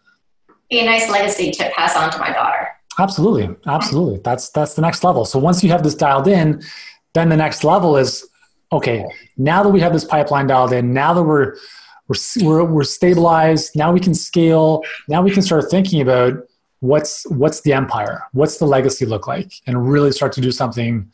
Be 0.69 0.79
a 0.81 0.85
nice 0.85 1.09
legacy 1.09 1.51
to 1.51 1.71
pass 1.75 1.95
on 1.95 2.11
to 2.11 2.17
my 2.19 2.31
daughter 2.31 2.64
absolutely. 2.99 3.55
Absolutely. 3.65 4.19
That's 4.23 4.49
that's 4.49 4.73
the 4.75 4.81
next 4.81 5.03
level. 5.03 5.25
So 5.25 5.39
once 5.39 5.63
you 5.63 5.69
have 5.69 5.83
this 5.83 5.95
dialed 5.95 6.27
in 6.27 6.61
then 7.15 7.29
the 7.29 7.37
next 7.37 7.63
level 7.63 7.97
is 7.97 8.27
okay 8.71 9.03
now 9.37 9.63
that 9.63 9.69
we 9.69 9.79
have 9.79 9.93
this 9.93 10.05
pipeline 10.05 10.45
dialed 10.45 10.73
in 10.73 10.93
now 10.93 11.13
that 11.13 11.23
we're 11.23 11.55
we're, 12.39 12.63
we're, 12.63 12.83
stabilized 12.83 13.71
now 13.75 13.91
we 13.91 13.99
can 13.99 14.13
scale 14.13 14.83
now 15.07 15.23
we 15.23 15.31
can 15.31 15.41
start 15.41 15.71
thinking 15.71 16.01
about 16.01 16.33
what's 16.81 17.27
what's 17.31 17.61
the 17.61 17.73
empire? 17.73 18.21
What's 18.33 18.57
the 18.59 18.65
legacy 18.65 19.07
look 19.07 19.25
like? 19.25 19.51
And 19.65 19.89
really 19.89 20.11
start 20.11 20.33
to 20.33 20.41
do 20.41 20.51
something 20.51 21.11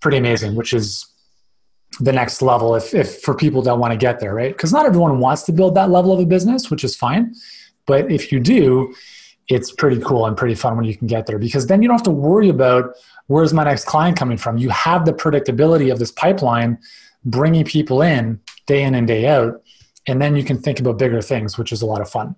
pretty 0.00 0.16
amazing 0.16 0.54
which 0.54 0.72
is 0.72 1.06
the 1.98 2.12
next 2.12 2.40
level 2.40 2.74
if, 2.74 2.94
if 2.94 3.20
for 3.20 3.34
people 3.34 3.60
that 3.62 3.76
want 3.76 3.92
to 3.92 3.98
get 3.98 4.20
there 4.20 4.34
right? 4.34 4.52
Because 4.52 4.72
not 4.72 4.86
everyone 4.86 5.18
wants 5.18 5.42
to 5.42 5.52
build 5.52 5.74
that 5.74 5.90
level 5.90 6.12
of 6.12 6.20
a 6.20 6.26
business 6.26 6.70
which 6.70 6.84
is 6.84 6.96
fine. 6.96 7.34
But 7.86 8.10
if 8.10 8.30
you 8.32 8.40
do 8.40 8.94
it's 9.50 9.72
pretty 9.72 10.00
cool 10.00 10.24
and 10.26 10.36
pretty 10.36 10.54
fun 10.54 10.76
when 10.76 10.86
you 10.86 10.96
can 10.96 11.06
get 11.06 11.26
there 11.26 11.38
because 11.38 11.66
then 11.66 11.82
you 11.82 11.88
don't 11.88 11.96
have 11.96 12.04
to 12.04 12.10
worry 12.10 12.48
about 12.48 12.94
where's 13.26 13.52
my 13.52 13.64
next 13.64 13.84
client 13.84 14.16
coming 14.16 14.38
from 14.38 14.56
you 14.56 14.70
have 14.70 15.04
the 15.04 15.12
predictability 15.12 15.92
of 15.92 15.98
this 15.98 16.12
pipeline 16.12 16.78
bringing 17.24 17.64
people 17.64 18.00
in 18.00 18.40
day 18.66 18.82
in 18.82 18.94
and 18.94 19.06
day 19.06 19.26
out 19.26 19.62
and 20.06 20.22
then 20.22 20.34
you 20.34 20.44
can 20.44 20.58
think 20.58 20.80
about 20.80 20.98
bigger 20.98 21.20
things 21.20 21.58
which 21.58 21.72
is 21.72 21.82
a 21.82 21.86
lot 21.86 22.00
of 22.00 22.08
fun 22.08 22.34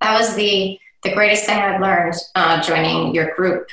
that 0.00 0.18
was 0.18 0.34
the 0.34 0.78
the 1.02 1.12
greatest 1.12 1.44
thing 1.44 1.58
I've 1.58 1.80
learned 1.80 2.14
uh, 2.34 2.62
joining 2.62 3.14
your 3.14 3.34
group. 3.34 3.68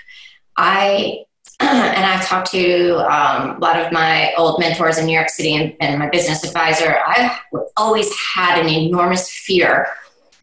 I 0.55 1.23
and 1.59 2.05
I've 2.05 2.25
talked 2.25 2.51
to 2.51 2.97
um, 3.11 3.57
a 3.57 3.59
lot 3.59 3.79
of 3.79 3.91
my 3.91 4.31
old 4.37 4.59
mentors 4.59 4.99
in 4.99 5.07
New 5.07 5.13
York 5.13 5.29
City 5.29 5.55
and, 5.55 5.75
and 5.79 5.97
my 5.97 6.07
business 6.09 6.43
advisor. 6.43 6.99
I've 7.07 7.31
always 7.75 8.13
had 8.35 8.59
an 8.59 8.69
enormous 8.69 9.31
fear 9.31 9.87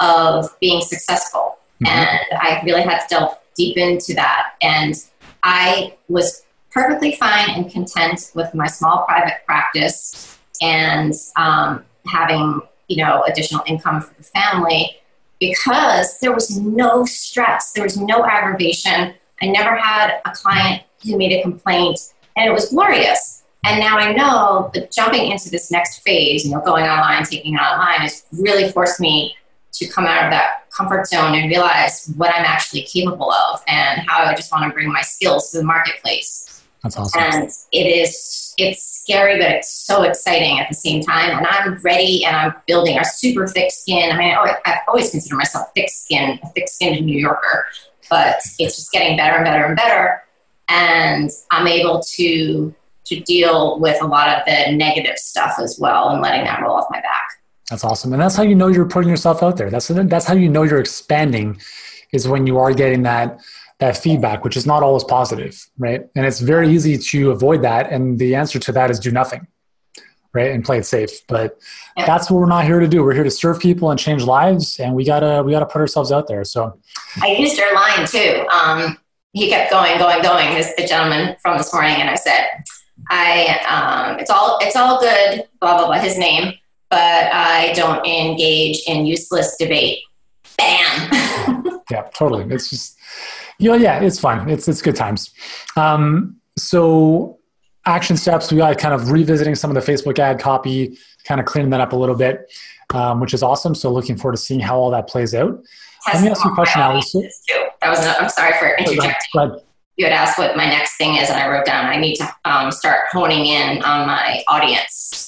of 0.01 0.49
being 0.61 0.81
successful, 0.83 1.59
mm-hmm. 1.83 1.87
and 1.87 2.21
I 2.33 2.61
really 2.65 2.83
had 2.83 3.01
to 3.01 3.07
delve 3.09 3.39
deep 3.57 3.77
into 3.77 4.15
that. 4.15 4.55
And 4.63 4.95
I 5.43 5.97
was 6.09 6.43
perfectly 6.71 7.15
fine 7.17 7.51
and 7.51 7.71
content 7.71 8.33
with 8.35 8.53
my 8.55 8.67
small 8.67 9.05
private 9.05 9.45
practice 9.47 10.39
and 10.61 11.15
um, 11.37 11.85
having 12.07 12.61
you 12.89 13.03
know 13.03 13.23
additional 13.27 13.63
income 13.67 14.01
for 14.01 14.15
the 14.15 14.23
family 14.23 14.97
because 15.41 16.19
there 16.21 16.33
was 16.33 16.59
no 16.59 17.05
stress, 17.05 17.73
there 17.73 17.85
was 17.85 17.97
no 17.97 18.25
aggravation. 18.25 19.15
I 19.43 19.47
never 19.47 19.77
had 19.77 20.21
a 20.25 20.31
client 20.31 20.83
who 21.03 21.19
made 21.19 21.33
a 21.33 21.43
complaint, 21.43 21.99
and 22.37 22.49
it 22.49 22.53
was 22.53 22.71
glorious. 22.71 23.43
And 23.65 23.81
now 23.81 23.99
I 23.99 24.13
know 24.13 24.71
that 24.75 24.93
jumping 24.93 25.31
into 25.31 25.51
this 25.51 25.71
next 25.71 26.01
phase, 26.01 26.45
you 26.45 26.51
know, 26.51 26.61
going 26.61 26.85
online, 26.85 27.25
taking 27.25 27.55
it 27.55 27.59
online, 27.59 28.01
has 28.01 28.25
really 28.33 28.71
forced 28.71 29.01
me 29.01 29.37
to 29.75 29.87
come 29.89 30.07
out 30.07 30.25
of 30.25 30.31
that 30.31 30.71
comfort 30.71 31.07
zone 31.07 31.35
and 31.35 31.49
realize 31.49 32.13
what 32.17 32.35
I'm 32.35 32.45
actually 32.45 32.83
capable 32.83 33.33
of 33.33 33.63
and 33.69 34.01
how 34.09 34.25
I 34.25 34.35
just 34.35 34.53
want 34.53 34.65
to 34.69 34.75
bring 34.75 34.93
my 34.93 35.03
skills 35.03 35.51
to 35.51 35.59
the 35.59 35.65
marketplace. 35.65 36.63
That's 36.83 36.99
awesome. 36.99 37.23
And 37.23 37.51
it 37.73 37.87
is 37.87 38.55
it's 38.57 38.83
scary, 39.03 39.39
but 39.39 39.51
it's 39.51 39.71
so 39.71 40.03
exciting 40.03 40.61
at 40.61 40.69
the 40.69 40.75
same 40.75 41.03
time. 41.03 41.37
And 41.37 41.47
I'm 41.47 41.81
ready 41.83 42.25
and 42.25 42.37
I'm 42.37 42.55
building 42.67 42.99
a 42.99 43.05
super 43.05 43.47
thick 43.47 43.73
skin. 43.73 44.13
I 44.13 44.19
mean, 44.19 44.35
I've 44.67 44.79
always 44.87 45.11
considered 45.11 45.37
myself 45.37 45.69
thick 45.75 45.89
skin, 45.89 46.39
a 46.43 46.49
thick 46.51 46.69
skinned 46.69 47.05
New 47.05 47.19
Yorker, 47.19 47.67
but 48.11 48.37
it's 48.59 48.77
just 48.77 48.93
getting 48.93 49.17
better 49.17 49.37
and 49.37 49.45
better 49.45 49.65
and 49.65 49.77
better. 49.77 50.23
And 50.69 51.31
I'm 51.51 51.67
able 51.67 52.03
to 52.17 52.75
to 53.07 53.21
deal 53.21 53.79
with 53.81 54.01
a 54.03 54.07
lot 54.07 54.29
of 54.29 54.45
the 54.47 54.73
negative 54.73 55.19
stuff 55.19 55.59
as 55.59 55.79
well 55.79 56.11
and 56.11 56.23
letting 56.23 56.45
that 56.45 56.63
roll 56.63 56.77
off 56.77 56.87
my 56.91 57.01
back. 57.01 57.39
That's 57.75 57.83
awesome. 57.83 58.13
And 58.13 58.23
that's 58.23 58.37
how 58.37 58.45
you 58.45 58.55
know 58.55 58.69
you're 58.69 58.87
putting 58.87 59.11
yourself 59.11 59.43
out 59.43 59.57
there. 59.57 59.69
That's 59.69 59.89
that's 59.89 60.27
how 60.27 60.35
you 60.35 60.49
know 60.49 60.63
you're 60.63 60.79
expanding 60.79 61.61
is 62.13 62.29
when 62.29 62.47
you 62.47 62.57
are 62.57 62.73
getting 62.73 63.03
that 63.03 63.41
that 63.81 63.97
feedback, 63.97 64.45
which 64.45 64.57
is 64.57 64.65
not 64.65 64.85
always 64.85 65.03
positive, 65.03 65.61
right? 65.77 66.07
And 66.15 66.25
it's 66.25 66.39
very 66.39 66.71
easy 66.71 66.97
to 66.97 67.33
avoid 67.33 67.63
that. 67.63 67.91
And 67.91 68.17
the 68.17 68.37
answer 68.37 68.61
to 68.61 68.71
that 68.71 68.93
is 68.93 69.01
do 69.01 69.11
nothing, 69.11 69.49
right? 70.33 70.53
And 70.53 70.65
play 70.65 70.79
it 70.79 70.87
safe. 70.87 71.27
But 71.27 71.59
yeah. 71.97 72.07
that's 72.07 72.31
what 72.31 72.39
we're 72.39 72.47
not 72.47 72.65
here 72.65 72.79
to 72.79 72.87
do. 72.87 73.03
We're 73.03 73.13
here 73.13 73.25
to 73.25 73.31
serve 73.33 73.59
people 73.59 73.91
and 73.91 73.99
change 73.99 74.23
lives, 74.23 74.79
and 74.79 74.95
we 74.95 75.05
gotta 75.05 75.43
we 75.43 75.51
gotta 75.51 75.67
put 75.67 75.81
ourselves 75.81 76.13
out 76.13 76.29
there. 76.29 76.45
So 76.45 76.79
I 77.21 77.33
used 77.33 77.59
your 77.59 77.75
line 77.75 78.07
too. 78.07 78.47
Um, 78.53 78.99
he 79.33 79.49
kept 79.49 79.73
going, 79.73 79.99
going, 79.99 80.23
going. 80.23 80.55
This 80.55 80.73
the 80.77 80.87
gentleman 80.87 81.35
from 81.43 81.59
this 81.59 81.75
morning, 81.75 81.97
and 81.97 82.09
I 82.09 82.15
said, 82.15 82.45
I 83.11 83.59
um, 83.67 84.21
it's 84.21 84.31
all 84.31 84.61
it's 84.63 84.77
all 84.77 85.01
good, 85.01 85.49
blah 85.61 85.77
blah 85.77 85.87
blah. 85.87 85.99
His 85.99 86.17
name, 86.17 86.55
but 86.95 87.33
I 87.33 87.73
don't 87.73 88.07
engage 88.07 88.85
in 88.87 89.05
useless 89.05 89.57
debate. 89.57 89.99
Bam. 90.57 91.11
yeah, 91.91 92.03
totally. 92.15 92.45
It's 92.55 92.71
just 92.71 92.97
yeah, 93.59 93.75
yeah, 93.75 93.99
it's 93.99 94.21
fun. 94.21 94.49
It's 94.49 94.69
it's 94.69 94.81
good 94.81 94.95
times. 94.95 95.33
Um, 95.77 96.37
so 96.57 97.41
action 97.85 98.17
steps, 98.17 98.53
we 98.53 98.59
got 98.59 98.79
kind 98.79 98.95
of 98.95 99.11
revisiting 99.11 99.57
some 99.57 99.77
of 99.77 99.85
the 99.85 99.93
Facebook 99.93 100.21
ad 100.21 100.39
copy, 100.39 100.97
kind 101.25 101.41
of 101.41 101.47
cleaning 101.47 101.71
that 101.71 101.81
up 101.81 101.93
a 101.95 101.97
little 101.97 102.15
bit, 102.15 102.49
um, 102.95 103.19
which 103.19 103.35
is 103.35 103.43
awesome. 103.43 103.75
So 103.75 103.93
looking 103.93 104.17
forward 104.17 104.37
to 104.37 104.43
seeing 104.43 104.61
how 104.61 104.79
all 104.79 104.93
that 104.93 105.09
plays 105.09 105.35
out. 105.35 105.61
Let 106.13 106.23
me 106.23 106.29
ask 106.29 106.45
you 106.45 106.53
a 106.53 106.55
question, 106.55 106.81
Alice. 106.81 107.13
That 107.13 107.91
was 107.91 108.07
I'm 108.07 108.29
sorry 108.29 108.57
for 108.57 108.77
interjecting. 108.79 109.61
You 109.97 110.07
had 110.07 110.13
asked 110.13 110.39
what 110.39 110.57
my 110.57 110.67
next 110.67 110.97
thing 110.97 111.17
is, 111.17 111.29
and 111.29 111.41
I 111.41 111.49
wrote 111.49 111.67
down 111.67 111.87
I 111.87 111.97
need 111.97 112.15
to 112.17 112.37
um, 112.45 112.71
start 112.71 113.07
honing 113.11 113.47
in 113.47 113.83
on 113.83 114.07
my 114.07 114.45
audience. 114.47 115.24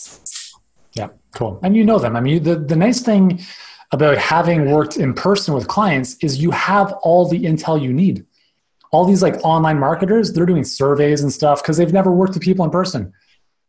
Yeah, 1.37 1.39
cool. 1.39 1.61
And 1.63 1.77
you 1.77 1.85
know 1.85 1.99
them. 1.99 2.17
I 2.17 2.21
mean, 2.21 2.43
the, 2.43 2.57
the 2.57 2.77
nice 2.77 3.01
thing 3.01 3.41
about 3.93 4.19
having 4.19 4.71
worked 4.71 4.97
in 4.97 5.15
person 5.15 5.55
with 5.55 5.69
clients 5.69 6.17
is 6.23 6.39
you 6.39 6.51
have 6.51 6.93
all 7.03 7.29
the 7.29 7.45
intel 7.45 7.81
you 7.81 7.93
need. 7.93 8.25
All 8.91 9.05
these 9.05 9.23
like 9.23 9.37
online 9.45 9.79
marketers, 9.79 10.33
they're 10.33 10.47
doing 10.47 10.65
surveys 10.65 11.23
and 11.23 11.33
stuff 11.33 11.63
because 11.63 11.77
they've 11.77 11.93
never 11.93 12.11
worked 12.11 12.35
with 12.35 12.43
people 12.43 12.65
in 12.65 12.71
person, 12.71 13.13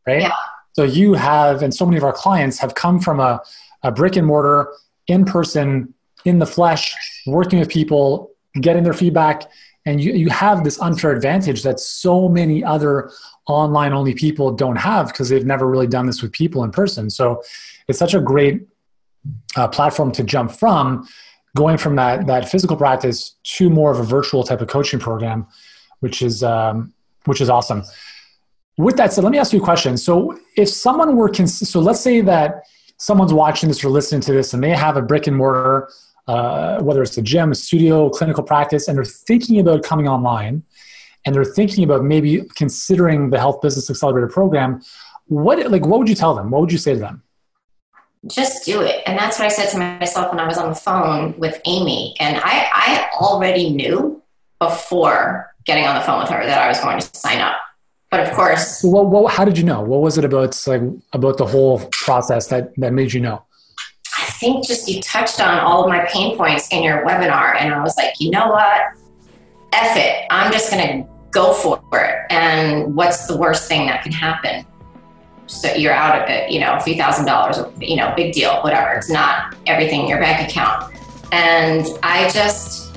right? 0.05 0.21
Yeah. 0.21 0.31
So 0.73 0.83
you 0.83 1.13
have, 1.13 1.63
and 1.63 1.73
so 1.73 1.85
many 1.85 1.97
of 1.97 2.03
our 2.03 2.13
clients 2.13 2.59
have 2.59 2.75
come 2.75 2.99
from 2.99 3.19
a, 3.19 3.41
a 3.83 3.91
brick 3.91 4.15
and 4.15 4.27
mortar, 4.27 4.73
in 5.07 5.25
person, 5.25 5.93
in 6.25 6.39
the 6.39 6.45
flesh, 6.45 6.95
working 7.25 7.59
with 7.59 7.69
people, 7.69 8.31
getting 8.61 8.83
their 8.83 8.93
feedback, 8.93 9.43
and 9.85 10.01
you, 10.01 10.13
you 10.13 10.29
have 10.29 10.63
this 10.63 10.79
unfair 10.81 11.11
advantage 11.11 11.63
that 11.63 11.79
so 11.79 12.27
many 12.27 12.63
other 12.63 13.09
online 13.47 13.93
only 13.93 14.13
people 14.13 14.51
don't 14.51 14.75
have 14.75 15.07
because 15.07 15.29
they've 15.29 15.45
never 15.45 15.67
really 15.67 15.87
done 15.87 16.05
this 16.05 16.21
with 16.21 16.31
people 16.31 16.63
in 16.63 16.71
person. 16.71 17.09
So 17.09 17.41
it's 17.87 17.99
such 17.99 18.13
a 18.13 18.19
great 18.19 18.67
uh, 19.55 19.67
platform 19.67 20.11
to 20.13 20.23
jump 20.23 20.51
from 20.51 21.07
going 21.55 21.77
from 21.77 21.95
that 21.95 22.27
that 22.27 22.47
physical 22.47 22.77
practice 22.77 23.35
to 23.43 23.69
more 23.69 23.91
of 23.91 23.99
a 23.99 24.03
virtual 24.03 24.43
type 24.43 24.61
of 24.61 24.67
coaching 24.67 24.99
program 24.99 25.45
which 25.99 26.21
is 26.21 26.43
um, 26.43 26.93
which 27.25 27.41
is 27.41 27.49
awesome 27.49 27.83
with 28.77 28.95
that 28.95 29.11
said 29.11 29.23
let 29.23 29.31
me 29.31 29.39
ask 29.39 29.51
you 29.51 29.59
a 29.59 29.63
question 29.63 29.97
so 29.97 30.37
if 30.55 30.69
someone 30.69 31.15
were 31.15 31.29
cons- 31.29 31.67
so 31.67 31.79
let's 31.79 31.99
say 31.99 32.21
that 32.21 32.63
someone's 32.97 33.33
watching 33.33 33.67
this 33.69 33.83
or 33.83 33.89
listening 33.89 34.21
to 34.21 34.31
this 34.31 34.53
and 34.53 34.63
they 34.63 34.69
have 34.69 34.97
a 34.97 35.01
brick 35.01 35.27
and 35.27 35.35
mortar 35.35 35.89
uh, 36.27 36.79
whether 36.81 37.01
it's 37.01 37.17
a 37.17 37.21
gym 37.21 37.51
a 37.51 37.55
studio 37.55 38.09
clinical 38.09 38.43
practice 38.43 38.87
and 38.87 38.97
they're 38.97 39.05
thinking 39.05 39.59
about 39.59 39.83
coming 39.83 40.07
online 40.07 40.63
and 41.27 41.35
they're 41.35 41.43
thinking 41.43 41.83
about 41.83 42.05
maybe 42.05 42.41
considering 42.55 43.31
the 43.31 43.37
Health 43.37 43.61
Business 43.61 43.89
Accelerator 43.89 44.29
program, 44.29 44.81
what 45.25 45.59
like 45.69 45.85
what 45.85 45.99
would 45.99 46.07
you 46.07 46.15
tell 46.15 46.33
them? 46.33 46.49
What 46.51 46.61
would 46.61 46.71
you 46.71 46.77
say 46.77 46.93
to 46.93 46.99
them? 46.99 47.21
Just 48.27 48.65
do 48.65 48.81
it. 48.81 49.03
And 49.05 49.19
that's 49.19 49.37
what 49.37 49.45
I 49.45 49.49
said 49.49 49.69
to 49.71 49.77
myself 49.77 50.31
when 50.31 50.39
I 50.39 50.47
was 50.47 50.57
on 50.57 50.69
the 50.69 50.75
phone 50.75 51.37
with 51.37 51.59
Amy. 51.65 52.15
And 52.21 52.37
I, 52.37 52.69
I 52.73 53.09
already 53.13 53.69
knew 53.69 54.23
before 54.59 55.53
getting 55.65 55.85
on 55.85 55.95
the 55.95 56.01
phone 56.01 56.21
with 56.21 56.29
her 56.29 56.45
that 56.45 56.61
I 56.61 56.69
was 56.69 56.79
going 56.79 56.99
to 56.99 57.17
sign 57.17 57.41
up. 57.41 57.57
But 58.09 58.21
of 58.21 58.33
course, 58.33 58.81
well, 58.85 59.05
well, 59.05 59.27
how 59.27 59.43
did 59.43 59.57
you 59.57 59.65
know? 59.65 59.81
What 59.81 59.99
was 59.99 60.17
it 60.17 60.23
about 60.23 60.57
like 60.65 60.81
about 61.11 61.37
the 61.37 61.45
whole 61.45 61.89
process 61.91 62.47
that 62.47 62.73
that 62.77 62.93
made 62.93 63.11
you 63.11 63.19
know? 63.19 63.43
I 64.17 64.23
think 64.39 64.65
just 64.65 64.87
you 64.87 65.01
touched 65.01 65.41
on 65.41 65.59
all 65.59 65.83
of 65.83 65.89
my 65.89 66.05
pain 66.05 66.37
points 66.37 66.69
in 66.69 66.83
your 66.83 67.05
webinar, 67.05 67.57
and 67.59 67.73
I 67.73 67.83
was 67.83 67.97
like, 67.97 68.13
you 68.17 68.31
know 68.31 68.47
what? 68.47 68.81
F 69.73 69.97
it. 69.97 70.25
I'm 70.31 70.53
just 70.53 70.71
going 70.71 71.03
to 71.03 71.16
go 71.31 71.53
for 71.53 71.79
it. 71.93 72.25
And 72.29 72.95
what's 72.95 73.27
the 73.27 73.37
worst 73.37 73.67
thing 73.67 73.87
that 73.87 74.03
can 74.03 74.11
happen? 74.11 74.65
So 75.47 75.73
you're 75.73 75.93
out 75.93 76.21
of 76.21 76.29
it, 76.29 76.51
you 76.51 76.59
know, 76.59 76.73
a 76.73 76.81
few 76.81 76.95
thousand 76.95 77.25
dollars, 77.25 77.57
you 77.79 77.95
know, 77.95 78.13
big 78.15 78.33
deal, 78.33 78.61
whatever. 78.61 78.93
It's 78.93 79.09
not 79.09 79.55
everything 79.65 80.01
in 80.01 80.07
your 80.07 80.19
bank 80.19 80.49
account. 80.49 80.93
And 81.31 81.87
I 82.03 82.29
just 82.29 82.95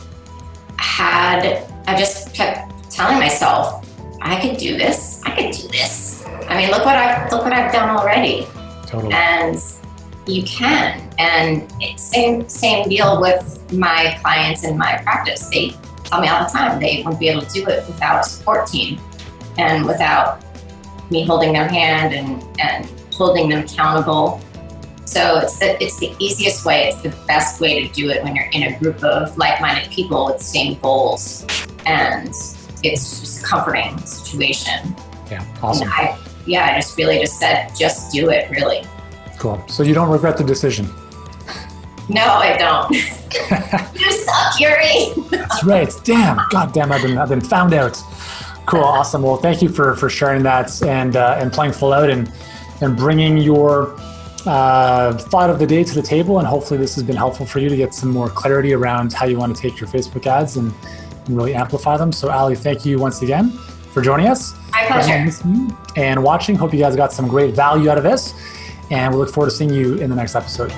had, 0.79 1.65
I 1.87 1.97
just 1.97 2.35
kept 2.35 2.91
telling 2.91 3.19
myself, 3.19 3.87
I 4.21 4.41
could 4.41 4.57
do 4.57 4.77
this. 4.77 5.23
I 5.25 5.31
could 5.31 5.53
do 5.53 5.69
this. 5.69 6.25
I 6.49 6.57
mean, 6.57 6.71
look 6.71 6.85
what 6.85 6.97
I've 6.97 7.31
look 7.31 7.45
what 7.45 7.53
I've 7.53 7.73
done 7.73 7.97
already. 7.97 8.47
Totally. 8.87 9.13
And 9.13 9.57
you 10.27 10.43
can. 10.43 11.09
And 11.19 11.71
same 11.99 12.49
same 12.49 12.89
deal 12.89 13.21
with 13.21 13.73
my 13.73 14.19
clients 14.21 14.65
in 14.65 14.77
my 14.77 14.99
practice. 15.03 15.49
They 15.49 15.77
tell 16.11 16.21
me 16.21 16.29
all 16.29 16.45
the 16.45 16.51
time 16.51 16.81
they 16.81 17.03
wouldn't 17.05 17.21
be 17.21 17.29
able 17.29 17.43
to 17.43 17.53
do 17.53 17.67
it 17.69 17.87
without 17.87 18.27
a 18.27 18.29
support 18.29 18.67
team 18.67 19.01
and 19.59 19.87
without 19.87 20.43
me 21.11 21.25
holding 21.25 21.53
their 21.53 21.69
hand 21.69 22.13
and, 22.13 22.45
and 22.61 22.87
holding 23.15 23.49
them 23.49 23.65
accountable. 23.65 24.41
So 25.05 25.39
it's 25.39 25.59
the, 25.59 25.83
it's 25.83 25.99
the 25.99 26.15
easiest 26.19 26.65
way, 26.65 26.89
it's 26.89 27.03
the 27.03 27.11
best 27.27 27.61
way 27.61 27.87
to 27.87 27.93
do 27.95 28.11
it 28.11 28.23
when 28.23 28.35
you're 28.35 28.51
in 28.53 28.75
a 28.75 28.79
group 28.79 29.03
of 29.03 29.37
like 29.39 29.61
minded 29.61 29.91
people 29.91 30.27
with 30.27 30.39
the 30.39 30.45
same 30.45 30.79
goals. 30.81 31.47
And 31.87 32.29
it's 32.83 33.21
just 33.21 33.43
a 33.43 33.47
comforting 33.47 33.99
situation. 33.99 34.95
Yeah, 35.31 35.45
awesome. 35.63 35.89
I, 35.91 36.19
yeah, 36.47 36.67
I 36.67 36.75
just 36.77 36.97
really 36.97 37.19
just 37.19 37.39
said, 37.39 37.71
just 37.77 38.13
do 38.13 38.31
it, 38.31 38.51
really. 38.51 38.83
Cool. 39.39 39.63
So 39.69 39.83
you 39.83 39.95
don't 39.95 40.11
regret 40.11 40.37
the 40.37 40.45
decision? 40.45 40.89
No, 42.09 42.25
I 42.25 42.57
don't. 42.57 42.91
Yuri. 44.61 45.13
That's 45.31 45.65
right. 45.65 45.93
Damn. 46.05 46.41
God 46.51 46.73
damn, 46.73 46.93
I've 46.93 47.03
been, 47.03 47.19
I've 47.19 47.29
been 47.29 47.41
found 47.41 47.75
out. 47.75 48.01
Cool. 48.67 48.85
Awesome. 48.85 49.23
Well, 49.23 49.37
thank 49.37 49.63
you 49.63 49.69
for, 49.69 49.97
for 49.97 50.09
sharing 50.09 50.43
that 50.45 50.83
and, 50.83 51.17
uh, 51.17 51.37
and 51.41 51.53
playing 51.53 51.73
full 51.73 51.93
out 51.93 52.11
and, 52.11 52.33
and 52.81 52.97
bringing 52.97 53.39
your 53.39 53.97
uh, 54.47 55.13
thought 55.15 55.51
of 55.51 55.59
the 55.59 55.67
day 55.67 55.83
to 55.83 55.95
the 55.95 56.03
table. 56.03 56.39
And 56.39 56.47
hopefully 56.47 56.79
this 56.79 56.95
has 56.95 57.03
been 57.03 57.17
helpful 57.17 57.47
for 57.47 57.59
you 57.59 57.69
to 57.69 57.77
get 57.77 57.95
some 57.95 58.11
more 58.11 58.29
clarity 58.29 58.73
around 58.73 59.13
how 59.13 59.27
you 59.27 59.39
want 59.39 59.55
to 59.57 59.61
take 59.61 59.81
your 59.81 59.89
Facebook 59.89 60.27
ads 60.27 60.57
and, 60.57 60.73
and 61.27 61.37
really 61.37 61.55
amplify 61.55 61.97
them. 61.97 62.13
So 62.13 62.31
Ali, 62.31 62.55
thank 62.55 62.85
you 62.85 62.99
once 62.99 63.23
again 63.23 63.51
for 63.93 64.03
joining 64.03 64.29
us. 64.29 64.55
My 64.73 64.87
pleasure. 64.87 65.33
And 65.97 66.23
watching. 66.23 66.55
Hope 66.55 66.73
you 66.73 66.79
guys 66.79 66.95
got 66.95 67.13
some 67.13 67.29
great 67.29 67.55
value 67.55 67.91
out 67.91 67.99
of 67.99 68.05
this. 68.05 68.35
And 68.91 69.13
we 69.13 69.19
look 69.19 69.31
forward 69.33 69.51
to 69.51 69.57
seeing 69.57 69.73
you 69.73 69.99
in 69.99 70.11
the 70.11 70.17
next 70.17 70.35
episode. 70.35 70.73